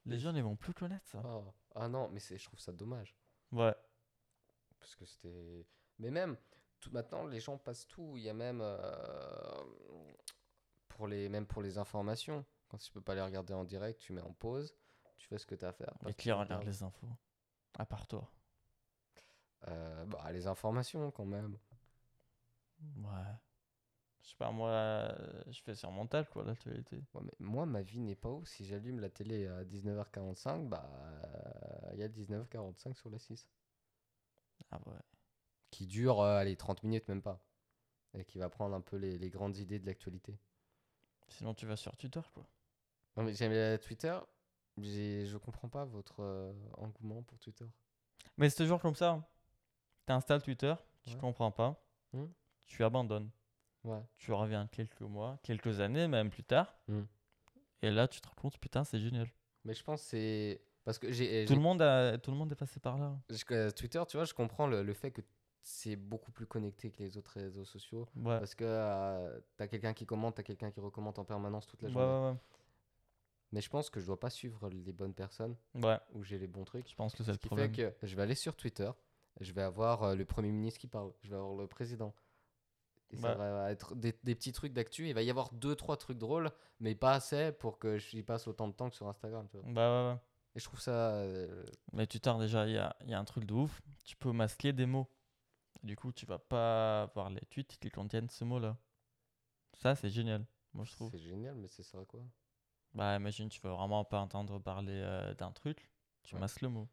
Les 0.06 0.18
gens, 0.18 0.35
ils 0.35 0.42
vont 0.42 0.56
plus 0.56 0.73
connaître 0.73 1.06
ça. 1.06 1.21
Ah, 1.25 1.40
ah 1.75 1.88
non, 1.88 2.09
mais 2.09 2.21
je 2.21 2.42
trouve 2.44 2.61
ça 2.61 2.73
dommage. 2.73 3.14
Ouais. 3.50 3.75
Parce 4.78 4.94
que 4.97 5.04
c'était. 5.04 5.66
Mais 5.99 6.11
même, 6.11 6.37
tout, 6.80 6.90
maintenant, 6.92 7.26
les 7.26 7.38
gens 7.40 7.59
passent 7.59 7.87
tout. 7.87 8.14
Il 8.16 8.23
y 8.23 8.30
a 8.30 8.35
même. 8.35 8.61
euh, 8.62 9.62
pour 10.88 11.06
les, 11.09 11.28
même 11.28 11.47
pour 11.47 11.62
les 11.62 11.78
informations. 11.78 12.44
Quand 12.73 12.79
tu 12.79 12.91
peux 12.91 13.02
pas 13.02 13.14
les 13.14 13.21
regarder 13.21 13.52
en 13.52 13.64
direct, 13.64 14.00
tu 14.00 14.14
mets 14.14 14.23
en 14.23 14.33
pause. 14.33 14.75
Tu 15.19 15.29
fais 15.29 15.37
ce 15.37 15.45
que 15.45 15.55
tu 15.55 15.62
as 15.62 15.69
à 15.69 15.73
faire. 15.75 15.93
Et 16.09 16.14
qui 16.14 16.33
regarde 16.33 16.64
les 16.64 16.83
infos 16.83 17.07
À 17.79 17.85
part 17.85 18.07
toi. 18.07 18.33
Euh, 19.69 20.07
bah, 20.07 20.33
les 20.33 20.47
informations 20.47 21.11
quand 21.11 21.26
même. 21.26 21.59
Ouais. 22.97 23.35
Je 24.23 24.31
sais 24.31 24.37
pas, 24.37 24.50
moi, 24.50 25.14
je 25.49 25.61
fais 25.61 25.75
sur 25.75 25.91
mon 25.91 26.07
quoi, 26.07 26.45
l'actualité. 26.45 27.05
Ouais, 27.12 27.21
mais 27.23 27.35
moi, 27.41 27.67
ma 27.67 27.83
vie 27.83 28.00
n'est 28.00 28.17
pas 28.17 28.31
où. 28.31 28.43
Si 28.47 28.64
j'allume 28.64 29.00
la 29.00 29.11
télé 29.11 29.47
à 29.47 29.64
19h45, 29.64 30.67
bah, 30.71 30.88
euh, 30.95 31.91
il 31.93 31.99
y 31.99 32.02
a 32.02 32.09
19h45 32.09 32.95
sur 32.95 33.11
la 33.11 33.19
6. 33.19 33.47
Ah 34.71 34.81
ouais. 34.87 34.97
Qui 35.71 35.87
dure, 35.87 36.23
euh, 36.23 36.38
allez, 36.38 36.57
30 36.57 36.85
minutes, 36.85 37.07
même 37.09 37.21
pas. 37.21 37.45
Et 38.14 38.25
qui 38.25 38.38
va 38.38 38.49
prendre 38.49 38.75
un 38.75 38.81
peu 38.81 38.97
les, 38.97 39.19
les 39.19 39.29
grandes 39.29 39.59
idées 39.59 39.79
de 39.79 39.85
l'actualité. 39.85 40.38
Sinon, 41.29 41.52
tu 41.52 41.67
vas 41.67 41.76
sur 41.76 41.95
Twitter, 41.99 42.23
quoi. 42.33 42.47
Non, 43.16 43.23
mais 43.25 43.33
j'aime 43.35 43.78
Twitter. 43.78 44.19
j'ai- 44.78 45.26
Je 45.26 45.37
comprends 45.37 45.69
pas 45.69 45.85
votre 45.85 46.21
euh, 46.21 46.52
engouement 46.78 47.23
pour 47.23 47.38
Twitter. 47.38 47.66
Mais 48.38 48.49
c'est 48.49 48.57
toujours 48.57 48.81
comme 48.81 48.95
ça. 48.95 49.23
Tu 50.07 50.12
installes 50.12 50.42
Twitter, 50.42 50.75
tu 51.02 51.11
Ouais. 51.11 51.19
comprends 51.21 51.50
pas, 51.50 51.81
Hmm. 52.12 52.26
tu 52.66 52.83
abandonnes. 52.83 53.31
Ouais. 53.85 54.02
Tu 54.16 54.33
reviens 54.33 54.66
quelques 54.69 55.00
mois, 55.02 55.38
quelques 55.42 55.81
années 55.81 56.09
même 56.09 56.31
plus 56.31 56.45
tard. 56.45 56.75
Hmm. 56.88 57.02
Et 57.83 57.90
là, 57.90 58.07
tu 58.09 58.21
te 58.21 58.28
rends 58.28 58.35
compte, 58.35 58.59
putain, 58.59 58.85
c'est 58.85 58.99
génial. 59.00 59.28
Mais 59.64 59.75
je 59.75 59.83
pense 59.85 60.02
que 60.02 60.09
c'est. 60.09 60.62
Parce 60.85 60.99
que 60.99 61.12
j'ai. 61.12 61.45
Tout 61.47 61.54
le, 61.54 61.61
monde 61.61 61.83
a, 61.83 62.16
tout 62.19 62.31
le 62.31 62.37
monde 62.37 62.50
est 62.52 62.57
passé 62.57 62.81
par 62.81 62.97
là. 62.99 63.16
je- 63.31 63.45
euh, 63.52 63.71
Twitter, 63.71 64.02
tu 64.09 64.16
vois, 64.16 64.25
je 64.25 64.35
comprends 64.35 64.66
le, 64.66 64.83
le 64.83 64.95
fait 64.95 65.11
que 65.12 65.21
c'est 65.62 65.95
beaucoup 65.97 66.33
plus 66.33 66.47
connecté 66.47 66.90
que 66.90 67.00
les 67.02 67.16
autres 67.16 67.33
réseaux 67.38 67.64
sociaux. 67.64 68.09
Ouais. 68.16 68.38
Parce 68.38 68.54
que 68.57 68.64
euh, 68.64 69.40
t'as 69.57 69.69
quelqu'un 69.69 69.92
qui 69.95 70.07
commente, 70.07 70.37
t'as 70.37 70.42
quelqu'un 70.42 70.71
qui 70.73 70.81
recommande 70.81 71.16
en 71.19 71.25
permanence 71.25 71.66
toute 71.69 71.83
la 71.83 71.88
Ouais, 71.88 71.95
journée. 71.95 72.31
ouais, 72.33 72.37
Mais 73.52 73.61
je 73.61 73.68
pense 73.68 73.90
que 73.90 74.00
je 74.00 74.06
dois 74.06 74.18
pas 74.18 74.30
suivre 74.30 74.68
les 74.71 74.92
bonnes 74.92 75.14
personnes 75.14 75.56
ouais. 75.75 75.99
Ou 76.14 76.23
j'ai 76.25 76.38
les 76.38 76.47
bons 76.47 76.64
trucs. 76.64 76.88
je 76.88 76.94
pense 76.94 77.12
que 77.12 77.18
c'est 77.23 77.26
Ce 77.26 77.30
le 77.32 77.38
qui 77.38 77.47
problème. 77.49 77.75
fait 77.75 77.94
que 78.00 78.06
je 78.06 78.16
vais 78.16 78.23
aller 78.23 78.35
sur 78.35 78.56
Twitter, 78.56 78.90
je 79.40 79.52
vais 79.52 79.62
avoir 79.62 80.02
euh, 80.04 80.14
le 80.14 80.25
Premier 80.25 80.50
ministre 80.50 80.80
qui 80.80 80.87
parle, 80.88 81.12
je 81.23 81.30
vais 81.30 81.37
avoir 81.37 81.54
le 81.54 81.66
président. 81.66 82.14
Et 83.11 83.16
ça 83.18 83.35
va 83.35 83.71
être 83.71 83.94
des, 83.94 84.14
des 84.25 84.35
petits 84.35 84.52
trucs 84.52 84.73
d'actu. 84.73 85.06
Il 85.06 85.12
va 85.12 85.21
y 85.23 85.28
avoir 85.28 85.52
deux, 85.52 85.75
trois 85.76 85.99
trucs 85.99 86.16
drôles, 86.16 86.50
mais 86.80 86.94
pas 86.94 87.12
assez 87.12 87.52
pour 87.52 87.78
que 87.78 87.99
j'y 87.99 88.23
passe 88.23 88.47
autant 88.49 88.68
de 88.68 88.73
temps 88.73 88.88
que 88.88 88.97
sur 88.97 89.06
Instagram. 89.06 89.47
Tu 89.50 89.59
vois. 89.59 89.71
Bah 89.71 90.04
ouais, 90.06 90.12
ouais. 90.14 90.18
Et 90.54 90.59
je 90.61 90.64
trouve 90.64 90.80
ça. 90.80 91.11
euh, 91.16 91.66
Mais 91.92 92.06
Twitter, 92.06 92.32
déjà, 92.38 92.66
il 92.66 92.73
y 92.73 92.78
a, 92.78 92.97
y 93.04 93.12
a 93.12 93.18
un 93.18 93.25
truc 93.26 93.44
de 93.44 93.52
ouf. 93.52 93.82
Tu 94.06 94.16
peux 94.16 94.32
masquer 94.32 94.73
des 94.73 94.87
mots. 94.87 95.11
Du 95.82 95.94
coup, 95.94 96.11
tu 96.11 96.25
vas 96.25 96.38
pas 96.38 97.11
voir 97.14 97.28
les 97.28 97.40
tweets 97.50 97.76
qui 97.78 97.90
contiennent 97.90 98.30
ce 98.30 98.44
mot-là. 98.44 98.78
Ça, 99.75 99.94
c'est 99.94 100.09
génial, 100.11 100.47
moi, 100.73 100.87
je 100.87 100.92
trouve. 100.92 101.11
c'est 101.11 101.18
génial, 101.18 101.54
mais 101.56 101.68
c'est 101.68 101.82
ça 101.82 101.99
quoi? 102.09 102.21
Bah, 102.94 103.16
imagine, 103.16 103.49
tu 103.49 103.61
veux 103.62 103.70
vraiment 103.70 104.04
pas 104.04 104.18
entendre 104.20 104.58
parler 104.58 105.00
euh, 105.02 105.34
d'un 105.34 105.50
truc, 105.52 105.90
tu 106.22 106.34
Ouais. 106.34 106.40
masques 106.40 106.61
le 106.61 106.68
mot. 106.68 106.88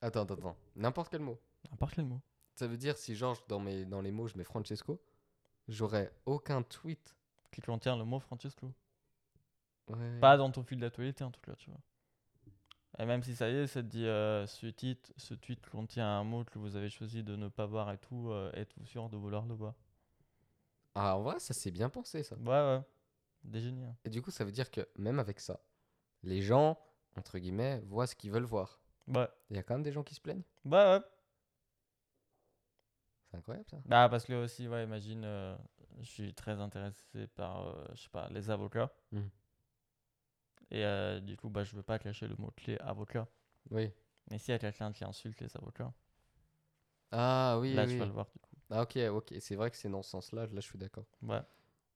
Attends, 0.00 0.22
attends, 0.22 0.34
attends. 0.34 0.56
N'importe 0.76 1.10
quel 1.10 1.20
mot. 1.20 1.38
N'importe 1.70 1.94
quel 1.94 2.04
mot. 2.04 2.20
Ça 2.54 2.66
veut 2.66 2.76
dire 2.76 2.96
si, 2.96 3.14
genre, 3.14 3.36
dans, 3.48 3.58
mes, 3.60 3.84
dans 3.84 4.00
les 4.00 4.10
mots, 4.12 4.28
je 4.28 4.36
mets 4.36 4.44
Francesco, 4.44 5.00
j'aurais 5.68 6.12
aucun 6.26 6.62
tweet. 6.62 7.16
Qui 7.50 7.60
contient 7.60 7.96
le 7.96 8.04
mot 8.04 8.18
Francesco. 8.18 8.72
Ouais. 9.88 10.20
Pas 10.20 10.36
dans 10.36 10.50
ton 10.50 10.62
fil 10.62 10.80
d'actualité, 10.80 11.24
en 11.24 11.30
tout 11.30 11.40
cas, 11.40 11.54
tu 11.54 11.70
vois. 11.70 11.80
Et 12.98 13.06
même 13.06 13.22
si 13.22 13.34
ça 13.34 13.48
y 13.48 13.54
est, 13.56 13.66
ça 13.66 13.82
te 13.82 13.88
dit 13.88 14.06
euh, 14.06 14.46
ce, 14.46 14.66
tweet, 14.66 15.12
ce 15.16 15.34
tweet 15.34 15.66
contient 15.68 16.06
un 16.06 16.24
mot 16.24 16.44
que 16.44 16.58
vous 16.58 16.76
avez 16.76 16.90
choisi 16.90 17.22
de 17.22 17.36
ne 17.36 17.48
pas 17.48 17.66
voir 17.66 17.90
et 17.90 17.98
tout, 17.98 18.30
euh, 18.30 18.52
êtes-vous 18.54 18.86
sûr 18.86 19.08
de 19.08 19.16
vouloir 19.16 19.46
le 19.46 19.54
voir? 19.54 19.74
Ah, 20.94 21.16
en 21.16 21.22
vrai, 21.22 21.38
ça 21.38 21.54
c'est 21.54 21.70
bien 21.70 21.88
pensé 21.90 22.22
ça. 22.22 22.36
Ouais, 22.36 22.46
ouais. 22.46 22.82
Des 23.44 23.60
génies. 23.60 23.84
hein. 23.84 23.96
Et 24.04 24.10
du 24.10 24.22
coup, 24.22 24.30
ça 24.30 24.44
veut 24.44 24.52
dire 24.52 24.70
que 24.70 24.86
même 24.96 25.18
avec 25.18 25.40
ça, 25.40 25.60
les 26.22 26.42
gens, 26.42 26.78
entre 27.16 27.38
guillemets, 27.38 27.80
voient 27.86 28.06
ce 28.06 28.14
qu'ils 28.14 28.30
veulent 28.30 28.44
voir. 28.44 28.80
Ouais. 29.08 29.28
Il 29.50 29.56
y 29.56 29.58
a 29.58 29.62
quand 29.62 29.74
même 29.74 29.82
des 29.82 29.92
gens 29.92 30.02
qui 30.04 30.14
se 30.14 30.20
plaignent? 30.20 30.44
Ouais, 30.64 30.70
ouais. 30.78 31.00
C'est 33.30 33.36
incroyable 33.38 33.66
ça. 33.68 33.78
Bah, 33.84 34.08
parce 34.08 34.24
que 34.24 34.32
aussi, 34.44 34.68
ouais, 34.68 34.84
imagine, 34.84 35.22
euh, 35.24 35.56
je 36.00 36.08
suis 36.08 36.34
très 36.34 36.60
intéressé 36.60 37.26
par, 37.28 37.66
euh, 37.66 37.84
je 37.94 38.02
sais 38.02 38.10
pas, 38.10 38.28
les 38.30 38.50
avocats. 38.50 38.92
Mhm. 39.10 39.30
Et 40.70 40.84
euh, 40.84 41.20
du 41.20 41.36
coup, 41.36 41.50
bah, 41.50 41.64
je 41.64 41.74
veux 41.74 41.82
pas 41.82 41.98
cacher 41.98 42.28
le 42.28 42.36
mot-clé 42.36 42.78
avocat. 42.78 43.26
Oui. 43.70 43.90
Mais 44.30 44.38
s'il 44.38 44.52
y 44.52 44.54
a 44.54 44.58
quelqu'un 44.58 44.92
qui 44.92 45.04
insulte 45.04 45.40
les 45.40 45.54
avocats, 45.56 45.92
Ah 47.10 47.58
oui, 47.60 47.74
là, 47.74 47.84
oui. 47.84 47.92
tu 47.92 47.98
vas 47.98 48.06
le 48.06 48.12
voir, 48.12 48.26
du 48.30 48.38
coup. 48.38 48.56
Ah 48.70 48.82
ok, 48.82 48.96
ok. 49.10 49.34
C'est 49.40 49.56
vrai 49.56 49.70
que 49.70 49.76
c'est 49.76 49.90
dans 49.90 50.02
ce 50.02 50.10
sens-là, 50.10 50.42
là 50.46 50.54
je 50.54 50.60
suis 50.60 50.78
d'accord. 50.78 51.04
Ouais. 51.22 51.42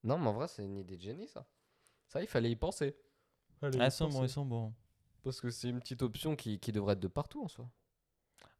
Non, 0.07 0.17
mais 0.17 0.27
en 0.27 0.33
vrai, 0.33 0.47
c'est 0.47 0.63
une 0.63 0.77
idée 0.77 0.95
de 0.95 1.01
génie 1.01 1.27
ça. 1.27 1.45
Ça, 2.07 2.21
il 2.21 2.27
fallait 2.27 2.49
y 2.49 2.55
penser. 2.55 2.97
Fallait 3.59 3.77
y 3.77 3.81
Ah, 3.81 3.87
ils 3.87 3.91
sont 3.91 4.09
bons, 4.09 4.23
ils 4.23 4.29
sont 4.29 4.45
bons. 4.45 4.73
Parce 5.23 5.41
que 5.41 5.49
c'est 5.49 5.69
une 5.69 5.79
petite 5.79 6.01
option 6.01 6.35
qui, 6.35 6.59
qui 6.59 6.71
devrait 6.71 6.93
être 6.93 7.01
de 7.01 7.09
partout 7.09 7.43
en 7.43 7.49
soi. 7.49 7.69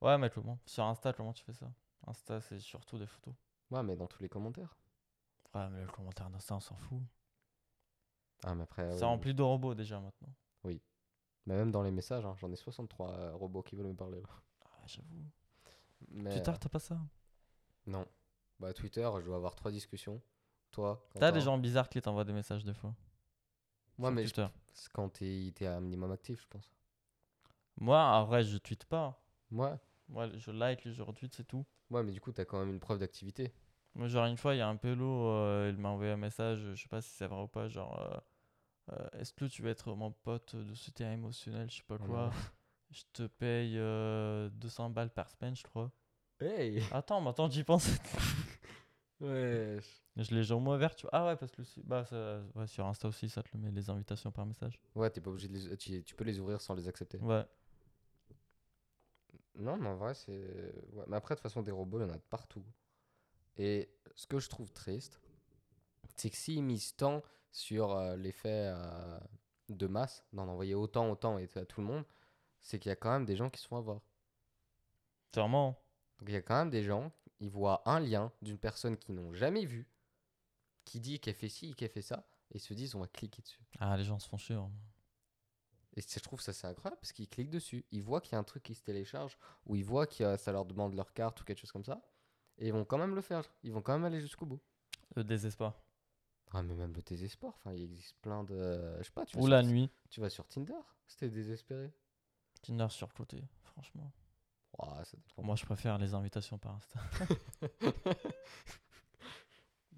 Ouais, 0.01 0.17
mais 0.17 0.29
comment 0.29 0.59
Sur 0.65 0.83
Insta, 0.83 1.13
comment 1.13 1.31
tu 1.31 1.43
fais 1.43 1.53
ça 1.53 1.71
Insta, 2.05 2.41
c'est 2.41 2.59
surtout 2.59 2.97
des 2.97 3.07
photos. 3.07 3.33
Ouais, 3.71 3.81
mais 3.81 3.95
dans 3.95 4.07
tous 4.07 4.21
les 4.21 4.29
commentaires. 4.29 4.77
Ouais, 5.55 5.69
mais 5.69 5.81
le 5.81 5.87
commentaire 5.87 6.29
d'Insta, 6.29 6.55
on 6.55 6.59
s'en 6.59 6.75
fout. 6.75 7.01
Ah, 8.43 8.53
mais 8.53 8.63
après. 8.63 8.91
C'est 8.91 8.99
ouais, 8.99 9.05
rempli 9.05 9.33
de 9.33 9.41
robots 9.41 9.73
déjà 9.73 9.99
maintenant. 9.99 10.33
Mais 11.47 11.55
même 11.55 11.71
dans 11.71 11.81
les 11.81 11.91
messages, 11.91 12.25
hein, 12.25 12.35
j'en 12.37 12.51
ai 12.51 12.57
63 12.57 13.09
euh, 13.09 13.33
robots 13.35 13.63
qui 13.63 13.77
veulent 13.77 13.87
me 13.87 13.95
parler. 13.95 14.19
là. 14.19 14.27
Ah, 14.65 14.83
j'avoue. 14.85 15.23
Mais, 16.09 16.29
Twitter, 16.31 16.51
euh, 16.51 16.57
t'as 16.59 16.67
pas 16.67 16.79
ça? 16.79 16.99
Non. 17.85 18.05
Bah, 18.59 18.73
Twitter, 18.73 19.09
je 19.19 19.25
dois 19.25 19.37
avoir 19.37 19.55
trois 19.55 19.71
discussions. 19.71 20.21
Toi, 20.71 21.03
T'as 21.19 21.31
des 21.31 21.41
gens 21.41 21.57
bizarres 21.57 21.89
qui 21.89 22.01
t'envoient 22.01 22.23
des 22.25 22.33
messages 22.33 22.63
des 22.63 22.73
fois. 22.73 22.93
Moi, 23.97 24.11
mais 24.11 24.27
je- 24.27 24.33
quand 24.93 25.09
t'es 25.09 25.65
un 25.65 25.79
minimum 25.81 26.11
actif, 26.11 26.41
je 26.41 26.47
pense. 26.47 26.71
Moi, 27.79 27.99
en 27.99 28.25
vrai, 28.25 28.43
je 28.43 28.57
tweete 28.57 28.85
pas. 28.85 29.21
Ouais. 29.51 29.73
Moi, 30.09 30.29
je 30.37 30.51
like, 30.51 30.87
je 30.89 31.01
retweet, 31.01 31.33
c'est 31.35 31.45
tout. 31.47 31.65
Ouais, 31.89 32.03
mais 32.03 32.11
du 32.11 32.21
coup, 32.21 32.31
t'as 32.31 32.45
quand 32.45 32.59
même 32.59 32.69
une 32.69 32.79
preuve 32.79 32.99
d'activité. 32.99 33.53
Moi, 33.95 34.07
genre, 34.07 34.25
une 34.25 34.37
fois, 34.37 34.53
il 34.55 34.59
y 34.59 34.61
a 34.61 34.67
un 34.67 34.75
pélo, 34.75 35.27
euh, 35.29 35.71
il 35.73 35.77
m'a 35.79 35.89
envoyé 35.89 36.11
un 36.11 36.17
message, 36.17 36.59
je 36.59 36.75
sais 36.81 36.87
pas 36.87 37.01
si 37.01 37.09
c'est 37.09 37.27
vrai 37.27 37.41
ou 37.41 37.47
pas, 37.47 37.67
genre, 37.67 37.99
euh, 37.99 38.93
euh, 38.93 39.09
est-ce 39.19 39.33
que 39.33 39.45
tu 39.45 39.61
veux 39.61 39.69
être 39.69 39.93
mon 39.95 40.11
pote 40.11 40.55
de 40.55 40.73
soutien 40.75 41.11
émotionnel, 41.11 41.69
je 41.69 41.77
sais 41.77 41.83
pas 41.83 41.97
Oh 41.99 42.05
quoi. 42.05 42.31
Je 42.89 43.03
te 43.11 43.23
paye 43.27 43.77
euh, 43.77 44.49
200 44.49 44.89
balles 44.89 45.09
par 45.09 45.29
semaine, 45.29 45.55
je 45.57 45.63
crois. 45.63 45.91
Hey 46.39 46.81
Attends, 46.93 47.19
mais 47.19 47.31
attends, 47.31 47.49
j'y 47.49 47.63
pense. 47.65 47.85
Ouais. 49.19 49.79
je 50.15 50.35
l'ai 50.35 50.43
genre 50.43 50.61
moi 50.61 50.77
vert, 50.77 50.95
tu 50.95 51.03
vois. 51.03 51.11
Ah 51.13 51.25
ouais, 51.25 51.35
parce 51.35 51.51
que 51.51 51.61
le 51.61 51.67
bah, 51.83 52.05
ça- 52.05 52.41
ouais, 52.55 52.67
sur 52.67 52.85
Insta 52.85 53.07
aussi, 53.07 53.29
ça 53.29 53.41
te 53.41 53.49
le 53.53 53.59
met 53.59 53.71
les 53.71 53.89
invitations 53.89 54.31
par 54.31 54.45
message. 54.45 54.79
Ouais, 54.95 55.09
t'es 55.09 55.21
pas 55.21 55.31
obligé 55.31 55.47
de 55.47 55.53
les... 55.53 55.77
Tu, 55.77 56.03
tu 56.03 56.15
peux 56.15 56.23
les 56.23 56.39
ouvrir 56.39 56.61
sans 56.61 56.75
les 56.75 56.87
accepter. 56.87 57.17
Ouais. 57.19 57.45
Non, 59.55 59.75
mais 59.77 59.87
en 59.89 59.95
vrai, 59.95 60.13
c'est. 60.13 60.31
Ouais. 60.93 61.03
Mais 61.07 61.17
après, 61.17 61.33
de 61.33 61.39
toute 61.39 61.43
façon, 61.43 61.63
des 61.63 61.71
robots, 61.71 61.99
il 61.99 62.03
y 62.03 62.05
en 62.05 62.13
a 62.13 62.17
de 62.17 62.21
partout. 62.29 62.63
Et 63.57 63.89
ce 64.15 64.27
que 64.27 64.39
je 64.39 64.49
trouve 64.49 64.71
triste, 64.71 65.19
c'est 66.15 66.29
que 66.29 66.37
s'ils 66.37 66.63
misent 66.63 66.95
tant 66.95 67.23
sur 67.51 67.91
euh, 67.93 68.15
l'effet 68.15 68.71
euh, 68.73 69.19
de 69.69 69.87
masse, 69.87 70.23
d'en 70.31 70.47
envoyer 70.47 70.75
autant, 70.75 71.09
autant 71.09 71.39
et 71.39 71.49
à 71.55 71.65
tout 71.65 71.81
le 71.81 71.87
monde, 71.87 72.05
c'est 72.61 72.77
qu'il 72.77 72.89
y 72.89 72.93
a 72.93 72.95
quand 72.95 73.11
même 73.11 73.25
des 73.25 73.35
gens 73.35 73.49
qui 73.49 73.59
se 73.59 73.67
font 73.67 73.77
avoir. 73.77 74.01
Sûrement. 75.33 75.79
Donc 76.19 76.29
il 76.29 76.33
y 76.33 76.37
a 76.37 76.41
quand 76.41 76.55
même 76.57 76.69
des 76.69 76.83
gens, 76.83 77.11
ils 77.39 77.49
voient 77.49 77.81
un 77.89 77.99
lien 77.99 78.31
d'une 78.41 78.57
personne 78.57 78.97
qu'ils 78.97 79.15
n'ont 79.15 79.33
jamais 79.33 79.65
vue, 79.65 79.87
qui 80.85 80.99
dit 80.99 81.19
qu'elle 81.19 81.35
fait 81.35 81.49
ci, 81.49 81.73
qu'elle 81.75 81.89
fait 81.89 82.01
ça, 82.01 82.27
et 82.51 82.57
ils 82.57 82.61
se 82.61 82.73
disent 82.73 82.95
on 82.95 82.99
va 82.99 83.07
cliquer 83.07 83.41
dessus. 83.41 83.61
Ah, 83.79 83.95
les 83.97 84.03
gens 84.05 84.19
se 84.19 84.27
font 84.27 84.37
chier. 84.37 84.55
hein. 84.55 84.71
Et 85.95 86.01
je 86.01 86.19
trouve 86.19 86.39
ça 86.41 86.53
c'est 86.53 86.67
incroyable 86.67 86.99
parce 87.01 87.11
qu'ils 87.11 87.27
cliquent 87.27 87.49
dessus. 87.49 87.83
Ils 87.91 88.03
voient 88.03 88.21
qu'il 88.21 88.33
y 88.33 88.35
a 88.35 88.39
un 88.39 88.43
truc 88.43 88.61
qui 88.63 88.75
se 88.75 88.83
télécharge 88.83 89.37
ou 89.65 89.75
ils 89.75 89.83
voient 89.83 90.05
que 90.05 90.37
ça 90.37 90.51
leur 90.51 90.63
demande 90.65 90.93
leur 90.93 91.11
carte 91.13 91.41
ou 91.41 91.43
quelque 91.43 91.57
chose 91.59 91.71
comme 91.71 91.83
ça. 91.85 92.01
Et 92.59 92.67
ils 92.67 92.73
vont 92.73 92.85
quand 92.85 92.99
même 92.99 93.15
le 93.15 93.21
faire. 93.21 93.43
Ils 93.63 93.71
vont 93.71 93.81
quand 93.81 93.93
même 93.93 94.05
aller 94.05 94.21
jusqu'au 94.21 94.45
bout. 94.45 94.59
Le 95.15 95.23
désespoir. 95.23 95.79
Ah, 96.51 96.61
mais 96.61 96.75
même 96.75 96.93
le 96.93 97.01
désespoir. 97.01 97.53
Enfin, 97.57 97.73
il 97.73 97.81
existe 97.83 98.15
plein 98.21 98.43
de. 98.43 98.95
Je 98.99 99.03
sais 99.03 99.11
pas, 99.11 99.25
tu 99.25 99.35
vas, 99.37 99.41
Ou 99.41 99.45
sur... 99.45 99.51
la 99.51 99.63
nuit. 99.63 99.89
tu 100.09 100.21
vas 100.21 100.29
sur 100.29 100.47
Tinder. 100.47 100.73
C'était 101.07 101.29
désespéré. 101.29 101.91
Tinder 102.61 102.87
surcoté, 102.89 103.43
franchement. 103.63 104.11
Ouah, 104.77 105.03
ça 105.05 105.17
dépend. 105.17 105.43
Moi, 105.43 105.55
je 105.55 105.65
préfère 105.65 105.97
les 105.97 106.13
invitations 106.13 106.57
par 106.57 106.75
Insta. 106.75 106.99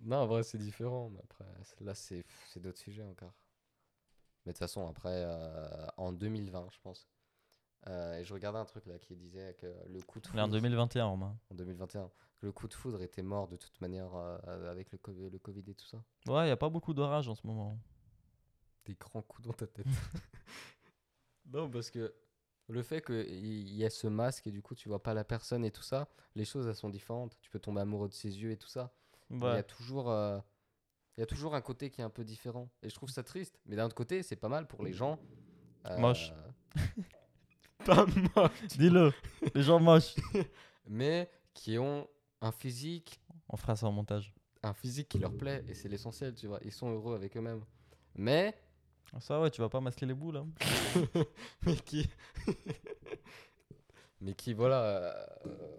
Non, 0.01 0.17
en 0.17 0.27
vrai, 0.27 0.43
c'est 0.43 0.57
différent. 0.57 1.09
Mais 1.09 1.19
après, 1.23 1.45
là, 1.81 1.93
c'est 1.93 2.23
c'est 2.47 2.59
d'autres 2.61 2.77
sujets 2.79 3.03
encore. 3.03 3.33
Mais 4.45 4.53
de 4.53 4.57
toute 4.57 4.59
façon, 4.59 4.87
après, 4.87 5.23
euh, 5.25 5.87
en 5.97 6.13
2020, 6.13 6.67
je 6.71 6.79
pense. 6.81 7.07
euh, 7.87 8.17
et 8.19 8.23
je 8.23 8.33
regardais 8.33 8.59
un 8.59 8.65
truc 8.65 8.85
là 8.85 8.97
qui 8.99 9.15
disait 9.15 9.55
que 9.55 9.67
le 9.89 10.01
coup 10.01 10.19
de 10.21 10.27
On 10.33 10.37
est 10.37 10.41
en 10.41 10.45
foudre- 10.45 10.53
2021, 10.53 11.05
Romain. 11.05 11.37
en 11.51 11.55
2021, 11.55 12.09
que 12.37 12.45
le 12.45 12.51
coup 12.53 12.67
de 12.67 12.73
foudre 12.73 13.01
était 13.01 13.21
mort 13.21 13.47
de 13.49 13.57
toute 13.57 13.79
manière 13.81 14.13
euh, 14.15 14.71
avec 14.71 14.91
le 14.93 14.97
COVID, 14.97 15.29
le 15.29 15.39
Covid 15.39 15.63
et 15.67 15.75
tout 15.75 15.85
ça. 15.85 16.01
Ouais, 16.27 16.47
y 16.47 16.51
a 16.51 16.57
pas 16.57 16.69
beaucoup 16.69 16.93
d'orage 16.93 17.27
en 17.27 17.35
ce 17.35 17.45
moment. 17.45 17.77
Des 18.85 18.95
grands 18.95 19.21
coups 19.21 19.47
dans 19.47 19.53
ta 19.53 19.67
tête. 19.67 19.85
non, 21.45 21.69
parce 21.69 21.91
que 21.91 22.13
le 22.73 22.83
fait 22.83 23.03
qu'il 23.03 23.69
y 23.69 23.83
ait 23.83 23.89
ce 23.89 24.07
masque 24.07 24.47
et 24.47 24.51
du 24.51 24.61
coup 24.61 24.75
tu 24.75 24.89
vois 24.89 25.01
pas 25.01 25.13
la 25.13 25.23
personne 25.23 25.65
et 25.65 25.71
tout 25.71 25.81
ça, 25.83 26.07
les 26.35 26.45
choses 26.45 26.67
elles 26.67 26.75
sont 26.75 26.89
différentes. 26.89 27.37
Tu 27.41 27.49
peux 27.49 27.59
tomber 27.59 27.81
amoureux 27.81 28.07
de 28.07 28.13
ses 28.13 28.39
yeux 28.41 28.51
et 28.51 28.57
tout 28.57 28.67
ça. 28.69 28.93
Il 29.31 29.39
y 29.41 29.45
a 29.45 29.63
toujours, 29.63 30.09
euh, 30.09 30.39
il 31.17 31.19
y 31.21 31.23
a 31.23 31.25
toujours 31.27 31.53
un 31.55 31.61
côté 31.61 31.89
qui 31.91 32.01
est 32.01 32.03
un 32.03 32.09
peu 32.09 32.23
différent. 32.23 32.69
Et 32.81 32.89
je 32.89 32.95
trouve 32.95 33.09
ça 33.09 33.23
triste. 33.23 33.59
Mais 33.65 33.75
d'un 33.75 33.85
autre 33.85 33.95
côté, 33.95 34.23
c'est 34.23 34.35
pas 34.35 34.49
mal 34.49 34.67
pour 34.67 34.83
les 34.83 34.93
gens. 34.93 35.19
euh, 35.85 35.97
Moche. 35.97 36.31
pas 37.85 38.05
moche. 38.35 38.51
Dis-le. 38.77 39.13
les 39.53 39.61
gens 39.63 39.79
moches. 39.79 40.15
Mais 40.87 41.29
qui 41.53 41.77
ont 41.77 42.07
un 42.41 42.51
physique, 42.51 43.19
On 43.49 43.57
fera 43.57 43.75
ça 43.75 43.87
en 43.87 43.91
montage. 43.91 44.33
un 44.63 44.73
physique 44.73 45.09
qui 45.09 45.19
leur 45.19 45.35
plaît. 45.35 45.63
Et 45.67 45.73
c'est 45.73 45.89
l'essentiel, 45.89 46.33
tu 46.35 46.47
vois. 46.47 46.59
Ils 46.63 46.71
sont 46.71 46.89
heureux 46.91 47.15
avec 47.15 47.35
eux-mêmes. 47.37 47.63
Mais 48.15 48.55
Ça, 49.19 49.41
ouais, 49.41 49.49
tu 49.49 49.61
vas 49.61 49.69
pas 49.69 49.81
masquer 49.81 50.05
les 50.05 50.13
boules. 50.13 50.37
Hein. 50.37 50.47
mais 51.65 51.75
qui 51.75 52.09
mais 54.21 54.33
qui 54.33 54.53
voilà 54.53 54.83
euh, 54.83 55.25
euh, 55.45 55.77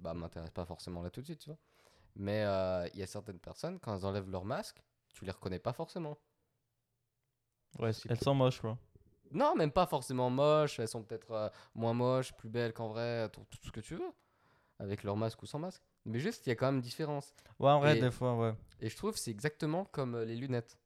bah 0.00 0.14
m'intéresse 0.14 0.50
pas 0.50 0.64
forcément 0.64 1.02
là 1.02 1.10
tout 1.10 1.20
de 1.20 1.26
suite 1.26 1.40
tu 1.40 1.50
vois 1.50 1.58
mais 2.16 2.44
euh, 2.44 2.88
il 2.94 3.00
y 3.00 3.02
a 3.02 3.06
certaines 3.06 3.40
personnes 3.40 3.78
quand 3.80 3.96
elles 3.96 4.04
enlèvent 4.04 4.30
leur 4.30 4.44
masque 4.44 4.82
tu 5.12 5.24
les 5.24 5.32
reconnais 5.32 5.58
pas 5.58 5.72
forcément 5.72 6.16
Ouais, 7.78 7.92
elles 8.08 8.18
sont 8.20 8.34
moches, 8.34 8.60
quoi. 8.60 8.76
Non, 9.30 9.54
même 9.54 9.70
pas 9.70 9.86
forcément 9.86 10.28
moches. 10.28 10.80
Elles 10.80 10.88
sont 10.88 11.02
peut-être 11.02 11.30
euh, 11.30 11.48
moins 11.74 11.94
moches, 11.94 12.32
plus 12.32 12.48
belles 12.48 12.72
qu'en 12.72 12.88
vrai, 12.88 13.28
tout, 13.28 13.44
tout 13.48 13.58
ce 13.62 13.70
que 13.70 13.80
tu 13.80 13.94
veux. 13.94 14.12
Avec 14.78 15.04
leur 15.04 15.16
masque 15.16 15.42
ou 15.42 15.46
sans 15.46 15.58
masque. 15.58 15.82
Mais 16.04 16.18
juste, 16.18 16.46
il 16.46 16.50
y 16.50 16.52
a 16.52 16.56
quand 16.56 16.66
même 16.66 16.76
une 16.76 16.80
différence. 16.80 17.32
Ouais, 17.58 17.70
en 17.70 17.78
vrai, 17.78 17.96
Et- 17.96 18.00
des 18.00 18.10
fois, 18.10 18.34
ouais. 18.36 18.54
Et 18.80 18.88
je 18.88 18.96
trouve 18.96 19.12
que 19.12 19.18
c'est 19.18 19.30
exactement 19.30 19.84
comme 19.84 20.16
euh, 20.16 20.24
les 20.24 20.36
lunettes. 20.36 20.78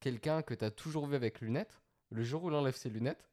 Quelqu'un 0.00 0.42
que 0.42 0.54
tu 0.54 0.64
as 0.64 0.70
toujours 0.70 1.06
vu 1.06 1.14
avec 1.16 1.40
lunettes, 1.40 1.80
le 2.10 2.22
jour 2.22 2.44
où 2.44 2.50
il 2.50 2.54
enlève 2.54 2.76
ses 2.76 2.90
lunettes, 2.90 3.28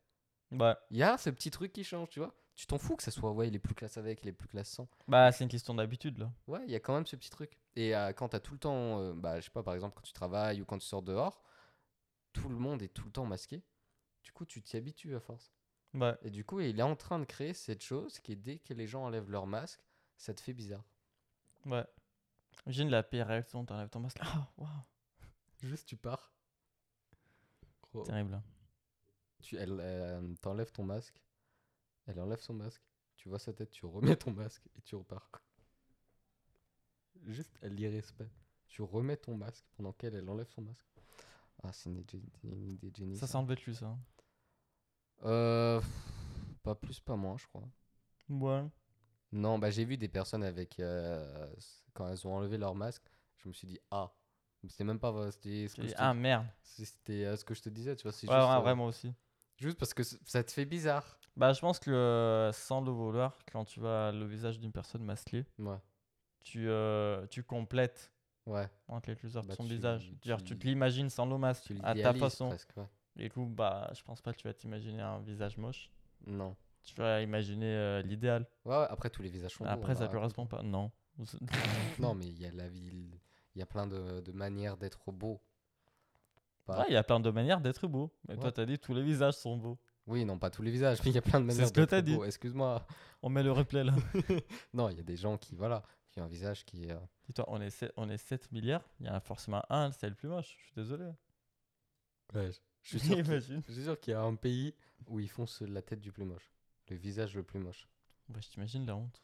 Ouais. 0.51 0.75
il 0.91 0.97
y 0.97 1.03
a 1.03 1.17
ce 1.17 1.29
petit 1.29 1.51
truc 1.51 1.73
qui 1.73 1.83
change, 1.83 2.09
tu 2.09 2.19
vois. 2.19 2.33
Tu 2.55 2.67
t'en 2.67 2.77
fous 2.77 2.95
que 2.95 3.01
ça 3.03 3.09
soit, 3.09 3.31
ouais, 3.31 3.47
il 3.47 3.55
est 3.55 3.59
plus 3.59 3.73
classe 3.73 3.97
avec, 3.97 4.21
il 4.21 4.27
est 4.27 4.33
plus 4.33 4.47
classe 4.47 4.69
sans. 4.69 4.87
Bah, 5.07 5.31
c'est 5.31 5.43
une 5.43 5.49
question 5.49 5.73
d'habitude, 5.73 6.19
là. 6.19 6.31
Ouais, 6.47 6.61
il 6.65 6.71
y 6.71 6.75
a 6.75 6.79
quand 6.79 6.93
même 6.93 7.07
ce 7.07 7.15
petit 7.15 7.31
truc. 7.31 7.59
Et 7.75 7.95
euh, 7.95 8.13
quand 8.13 8.29
tu 8.29 8.35
as 8.35 8.39
tout 8.39 8.53
le 8.53 8.59
temps, 8.59 8.99
euh, 8.99 9.13
bah, 9.15 9.39
je 9.39 9.45
sais 9.45 9.51
pas, 9.51 9.63
par 9.63 9.73
exemple, 9.73 9.95
quand 9.95 10.03
tu 10.03 10.13
travailles 10.13 10.61
ou 10.61 10.65
quand 10.65 10.77
tu 10.77 10.85
sors 10.85 11.01
dehors, 11.01 11.41
tout 12.31 12.49
le 12.49 12.55
monde 12.57 12.83
est 12.83 12.89
tout 12.93 13.05
le 13.05 13.11
temps 13.11 13.25
masqué. 13.25 13.63
Du 14.23 14.31
coup, 14.31 14.45
tu 14.45 14.61
t'y 14.61 14.77
habitues 14.77 15.15
à 15.15 15.19
force. 15.19 15.51
Ouais. 15.95 16.15
Et 16.21 16.29
du 16.29 16.45
coup, 16.45 16.59
il 16.59 16.79
est 16.79 16.83
en 16.83 16.95
train 16.95 17.17
de 17.19 17.25
créer 17.25 17.53
cette 17.55 17.83
chose 17.83 18.19
qui 18.19 18.31
est 18.33 18.35
dès 18.35 18.59
que 18.59 18.73
les 18.75 18.85
gens 18.87 19.03
enlèvent 19.05 19.29
leur 19.31 19.47
masque, 19.47 19.81
ça 20.17 20.33
te 20.35 20.41
fait 20.41 20.53
bizarre. 20.53 20.83
Ouais. 21.65 21.85
Imagine 22.67 22.89
la 22.89 23.01
pire 23.03 23.27
réaction, 23.27 23.65
t'enlèves 23.65 23.89
ton 23.89 23.99
masque. 23.99 24.19
Ah, 24.23 24.47
waouh. 24.57 24.69
Juste, 25.63 25.87
tu 25.87 25.97
pars. 25.97 26.32
Terrible. 28.01 28.41
Tu, 29.41 29.57
elle 29.57 29.77
euh, 29.79 30.35
t'enlève 30.41 30.71
ton 30.71 30.83
masque, 30.83 31.21
elle 32.07 32.19
enlève 32.19 32.39
son 32.39 32.53
masque, 32.53 32.81
tu 33.15 33.29
vois 33.29 33.39
sa 33.39 33.53
tête, 33.53 33.71
tu 33.71 33.85
remets 33.85 34.15
ton 34.15 34.31
masque 34.31 34.63
et 34.75 34.81
tu 34.81 34.95
repars. 34.95 35.29
Juste, 37.25 37.57
elle 37.61 37.75
l'irrespect. 37.75 38.29
Tu 38.67 38.81
remets 38.81 39.17
ton 39.17 39.37
masque 39.37 39.65
pendant 39.75 39.93
qu'elle 39.93 40.15
elle 40.15 40.27
enlève 40.29 40.49
son 40.49 40.61
masque. 40.61 40.87
Ah, 41.61 41.71
c'est 41.71 41.89
une 41.89 41.97
idée, 41.97 42.91
génie. 42.95 43.17
Ça 43.17 43.27
ça. 43.27 43.41
de 43.41 43.55
lui, 43.55 43.75
ça. 43.75 43.97
Euh, 45.23 45.79
pas 46.63 46.75
plus, 46.75 46.99
pas 46.99 47.15
moins, 47.15 47.37
je 47.37 47.47
crois. 47.47 47.63
Ouais. 48.29 48.65
Non, 49.31 49.57
bah 49.57 49.69
j'ai 49.71 49.85
vu 49.85 49.97
des 49.97 50.07
personnes 50.07 50.43
avec 50.43 50.79
euh, 50.79 51.53
quand 51.93 52.07
elles 52.07 52.27
ont 52.27 52.35
enlevé 52.35 52.57
leur 52.57 52.75
masque, 52.75 53.03
je 53.37 53.47
me 53.47 53.53
suis 53.53 53.67
dit 53.67 53.79
ah, 53.91 54.13
c'était 54.69 54.83
même 54.83 54.99
pas 54.99 55.31
c'était 55.31 55.67
ce 55.67 55.75
Tu 55.75 55.81
que 55.81 55.85
dis, 55.85 55.89
je 55.91 55.95
te- 55.95 56.01
ah 56.01 56.13
merde. 56.13 56.45
c'était 56.63 57.25
euh, 57.25 57.35
ce 57.35 57.43
que 57.45 57.53
je 57.53 57.61
te 57.61 57.69
disais, 57.69 57.95
tu 57.95 58.03
vois, 58.07 58.11
Ouais, 58.11 58.29
ouais, 58.29 58.55
euh, 58.57 58.59
vraiment 58.59 58.85
aussi. 58.85 59.13
juste 59.57 59.77
parce 59.77 59.93
que 59.93 60.03
ça 60.03 60.43
te 60.43 60.51
fait 60.51 60.65
bizarre. 60.65 61.17
Bah, 61.35 61.51
je 61.53 61.59
pense 61.61 61.79
que 61.79 61.89
euh, 61.91 62.51
sans 62.51 62.81
le 62.81 62.91
vouloir, 62.91 63.37
quand 63.51 63.65
tu 63.65 63.79
vois 63.79 64.11
le 64.11 64.25
visage 64.25 64.59
d'une 64.59 64.71
personne 64.71 65.03
masquée, 65.03 65.45
Ouais, 65.57 65.77
tu, 66.43 66.67
euh, 66.69 67.25
tu 67.27 67.43
complètes 67.43 68.11
ouais. 68.45 68.69
les 69.07 69.15
plusieurs 69.15 69.43
de 69.43 69.47
Bah, 69.49 69.55
son 69.55 69.63
tu- 69.63 69.69
visage. 69.73 70.13
Tu 70.21 70.29
tu 70.43 70.57
te 70.57 70.67
l'imagines 70.67 71.09
sans 71.09 71.25
le 71.25 71.37
masque, 71.37 71.71
à 71.83 71.95
ta 71.95 72.13
façon. 72.13 72.49
presque, 72.49 72.75
ouais. 72.77 72.87
Et 73.17 73.23
du 73.23 73.31
coup, 73.31 73.45
bah, 73.45 73.91
je 73.95 74.01
pense 74.03 74.21
pas 74.21 74.31
que 74.33 74.37
tu 74.39 74.47
vas 74.47 74.53
t'imaginer 74.53 75.01
un 75.01 75.19
visage 75.19 75.57
moche. 75.57 75.89
Non. 76.25 76.55
Tu 76.83 76.95
vas 76.95 77.21
imaginer 77.21 77.65
euh, 77.73 78.01
l'idéal. 78.01 78.45
Ouais, 78.65 78.75
ouais, 78.77 78.85
après 78.89 79.09
tous 79.09 79.21
les 79.23 79.29
visages 79.29 79.53
sont 79.53 79.65
Après, 79.65 79.95
ça 79.95 80.05
va- 80.07 80.11
correspond 80.11 80.45
pas. 80.45 80.61
Non. 80.63 80.91
Non, 81.99 82.13
mais 82.15 82.27
il 82.27 82.39
y 82.41 82.45
a 82.45 82.51
la 82.51 82.67
vie, 82.67 83.09
il 83.55 83.59
y 83.59 83.61
a 83.61 83.65
plein 83.65 83.87
de, 83.87 84.21
de 84.21 84.31
manières 84.31 84.77
d'être 84.77 85.11
beau. 85.11 85.41
Pas- 86.65 86.79
Ouais, 86.79 86.85
il 86.89 86.93
y 86.93 86.97
a 86.97 87.03
plein 87.03 87.19
de 87.19 87.29
manières 87.29 87.59
d'être 87.61 87.87
beau. 87.87 88.11
Mais 88.27 88.35
Ouais. 88.35 88.39
toi, 88.41 88.51
t'as 88.51 88.65
dit 88.65 88.79
tous 88.79 88.93
les 88.93 89.03
visages 89.03 89.33
sont 89.35 89.57
beaux. 89.57 89.77
Oui, 90.07 90.25
non, 90.25 90.37
pas 90.37 90.49
tous 90.49 90.61
les 90.61 90.71
visages, 90.71 90.99
mais 91.03 91.11
il 91.11 91.15
y 91.15 91.17
a 91.17 91.21
plein 91.21 91.39
de 91.39 91.45
C'est 91.49 91.53
manières 91.55 91.67
ce 91.67 91.73
que 91.73 91.81
d'être 91.81 92.03
dit. 92.03 92.15
beau. 92.15 92.23
Excuse-moi. 92.25 92.85
On 93.21 93.29
met 93.29 93.43
le 93.43 93.51
replay 93.51 93.83
là. 93.83 93.93
Non, 94.73 94.89
il 94.89 94.97
y 94.97 94.99
a 94.99 95.03
des 95.03 95.15
gens 95.17 95.37
qui, 95.37 95.55
voilà, 95.55 95.83
qui 96.11 96.19
ont 96.19 96.25
un 96.25 96.27
visage 96.27 96.65
qui 96.65 96.85
est. 96.85 96.91
euh, 96.91 96.99
Dis-toi, 97.27 97.45
on 97.47 97.61
est, 97.61 97.69
sept- 97.69 97.93
on 97.95 98.09
est 98.09 98.17
7 98.17 98.51
milliards. 98.51 98.83
Il 98.99 99.05
y 99.05 99.09
a 99.09 99.19
forcément 99.21 99.63
un, 99.69 99.91
c'est 99.91 100.09
le 100.09 100.15
plus 100.15 100.27
moche. 100.27 100.55
Je 100.59 100.63
suis 100.65 100.73
désolé. 100.75 101.05
Ouais, 102.33 102.51
je 102.81 102.89
suis 102.89 102.99
sûr 102.99 103.15
qu'il- 103.17 103.25
Imagine. 103.25 103.61
je 103.67 103.73
suis 103.73 103.83
sûr 103.83 103.99
qu'il 103.99 104.11
y 104.11 104.15
a 104.15 104.21
un 104.21 104.35
pays 104.35 104.73
où 105.07 105.19
ils 105.19 105.29
font 105.29 105.45
ce- 105.45 105.63
la 105.63 105.81
tête 105.81 106.01
du 106.01 106.11
plus 106.11 106.25
moche, 106.25 106.51
le 106.89 106.95
visage 106.97 107.35
le 107.35 107.43
plus 107.43 107.59
moche. 107.59 107.87
Ouais, 108.29 108.41
je 108.41 108.49
t'imagine 108.49 108.85
la 108.85 108.95
honte. 108.95 109.21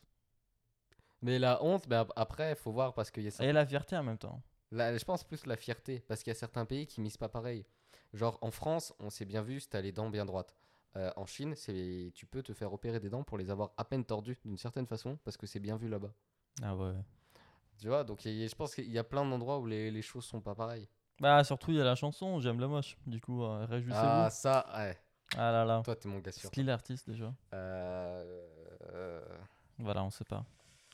Mais 1.21 1.37
la 1.39 1.63
honte, 1.63 1.91
ap- 1.91 2.13
après, 2.15 2.51
il 2.51 2.55
faut 2.55 2.71
voir 2.71 2.93
parce 2.93 3.11
qu'il 3.11 3.23
y 3.23 3.27
a 3.27 3.43
Et 3.43 3.51
la 3.51 3.65
fierté 3.65 3.95
en 3.97 4.03
même 4.03 4.17
temps. 4.17 4.41
La- 4.71 4.97
je 4.97 5.03
pense 5.03 5.23
plus 5.23 5.45
la 5.45 5.55
fierté, 5.57 5.99
parce 6.07 6.21
qu'il 6.23 6.31
y 6.31 6.35
a 6.35 6.39
certains 6.39 6.65
pays 6.65 6.85
qui 6.87 7.01
misent 7.01 7.17
pas 7.17 7.29
pareil. 7.29 7.65
Genre 8.13 8.37
en 8.41 8.51
France, 8.51 8.93
on 8.99 9.09
s'est 9.09 9.25
bien 9.25 9.41
vu, 9.41 9.59
si 9.59 9.67
t'as 9.69 9.81
les 9.81 9.91
dents 9.91 10.09
bien 10.09 10.25
droites. 10.25 10.55
Euh, 10.95 11.11
en 11.17 11.25
Chine, 11.25 11.53
c'est 11.55 12.11
tu 12.15 12.25
peux 12.25 12.41
te 12.41 12.53
faire 12.53 12.73
opérer 12.73 12.99
des 12.99 13.09
dents 13.09 13.23
pour 13.23 13.37
les 13.37 13.49
avoir 13.51 13.71
à 13.77 13.85
peine 13.85 14.03
tordues 14.05 14.37
d'une 14.45 14.57
certaine 14.57 14.87
façon, 14.87 15.17
parce 15.23 15.37
que 15.37 15.45
c'est 15.45 15.59
bien 15.59 15.75
vu 15.77 15.87
là-bas. 15.87 16.11
Ah 16.63 16.75
ouais. 16.75 16.93
Tu 17.79 17.87
vois, 17.87 18.03
donc 18.03 18.25
il 18.25 18.33
y 18.33 18.43
a- 18.43 18.47
je 18.47 18.55
pense 18.55 18.73
qu'il 18.75 18.89
y 18.89 18.97
a 18.97 19.03
plein 19.03 19.23
d'endroits 19.25 19.59
où 19.59 19.65
les, 19.65 19.91
les 19.91 20.01
choses 20.01 20.25
sont 20.25 20.41
pas 20.41 20.55
pareilles. 20.55 20.87
Bah, 21.19 21.43
surtout, 21.43 21.71
il 21.71 21.77
y 21.77 21.81
a 21.81 21.83
la 21.83 21.95
chanson 21.95 22.39
J'aime 22.39 22.59
le 22.59 22.67
moche. 22.67 22.97
Du 23.05 23.19
coup, 23.21 23.43
euh, 23.43 23.65
réjouissez-vous. 23.65 24.05
Ah, 24.05 24.25
Ah, 24.25 24.29
ça, 24.29 24.65
ouais. 24.77 24.97
là 25.35 25.65
là. 25.65 25.81
Toi, 25.83 25.95
t'es 25.95 26.07
mon 26.09 26.19
gars 26.19 26.31
sûr. 26.31 26.41
C'est 26.43 26.51
qui 26.51 26.63
l'artiste 26.63 27.07
déjà 27.09 27.33
euh, 27.53 29.21
Voilà, 29.77 30.03
on 30.03 30.09
sait 30.09 30.25
pas. 30.25 30.45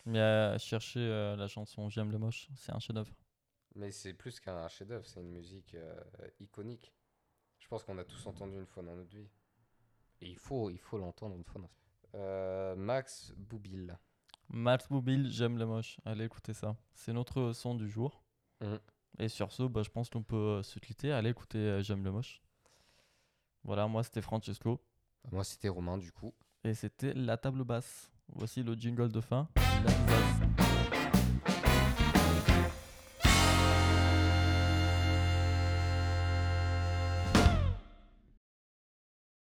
Mais 0.06 0.20
euh, 0.20 0.58
cherchez 0.60 1.00
euh, 1.00 1.36
la 1.36 1.48
chanson 1.48 1.90
J'aime 1.90 2.12
le 2.12 2.18
moche. 2.20 2.48
C'est 2.56 2.72
un 2.74 2.80
chef-d'œuvre. 2.80 3.14
Mais 3.76 3.92
c'est 3.92 4.14
plus 4.14 4.40
qu'un 4.40 4.68
chef-d'œuvre, 4.68 5.06
c'est 5.06 5.20
une 5.20 5.32
musique 5.32 5.76
euh, 5.76 5.96
iconique. 6.40 6.94
Je 7.60 7.68
pense 7.68 7.84
qu'on 7.84 7.98
a 7.98 8.06
tous 8.06 8.26
entendu 8.28 8.56
une 8.56 8.68
fois 8.68 8.84
dans 8.84 8.96
notre 8.96 9.16
vie. 9.16 9.30
Et 10.22 10.30
il 10.30 10.38
faut 10.38 10.70
il 10.70 10.80
faut 10.80 10.98
l'entendre 10.98 11.36
une 11.36 11.44
fois 11.44 11.62
dans 11.62 11.70
Euh, 12.16 12.76
Max 12.76 13.34
Boubil. 13.36 13.98
Max 14.50 14.88
Boubil, 14.88 15.30
J'aime 15.32 15.58
le 15.58 15.66
moche. 15.66 15.98
Allez 16.06 16.26
écouter 16.26 16.54
ça. 16.54 16.78
C'est 16.94 17.12
notre 17.12 17.52
son 17.54 17.76
du 17.76 17.90
jour. 17.90 18.24
Mhm. 18.62 18.80
Et 19.20 19.28
sur 19.30 19.52
ce, 19.52 19.64
bah, 19.64 19.82
je 19.84 19.90
pense 19.90 20.10
qu'on 20.10 20.24
peut 20.24 20.36
euh, 20.36 20.64
se 20.64 20.80
quitter. 20.80 21.12
Allez 21.12 21.32
écouter 21.32 21.80
J'aime 21.82 22.04
le 22.04 22.12
moche. 22.12 22.42
Voilà, 23.64 23.88
moi 23.88 24.04
c'était 24.04 24.22
Francesco. 24.22 24.80
Moi, 25.32 25.44
c'était 25.44 25.70
Romain, 25.70 25.98
du 25.98 26.12
coup. 26.12 26.34
Et 26.64 26.76
c'était 26.76 27.14
la 27.14 27.36
table 27.38 27.64
basse. 27.64 28.12
Voici 28.34 28.64
le 28.64 28.76
jingle 28.76 29.12
de 29.12 29.22
fin. 29.22 29.48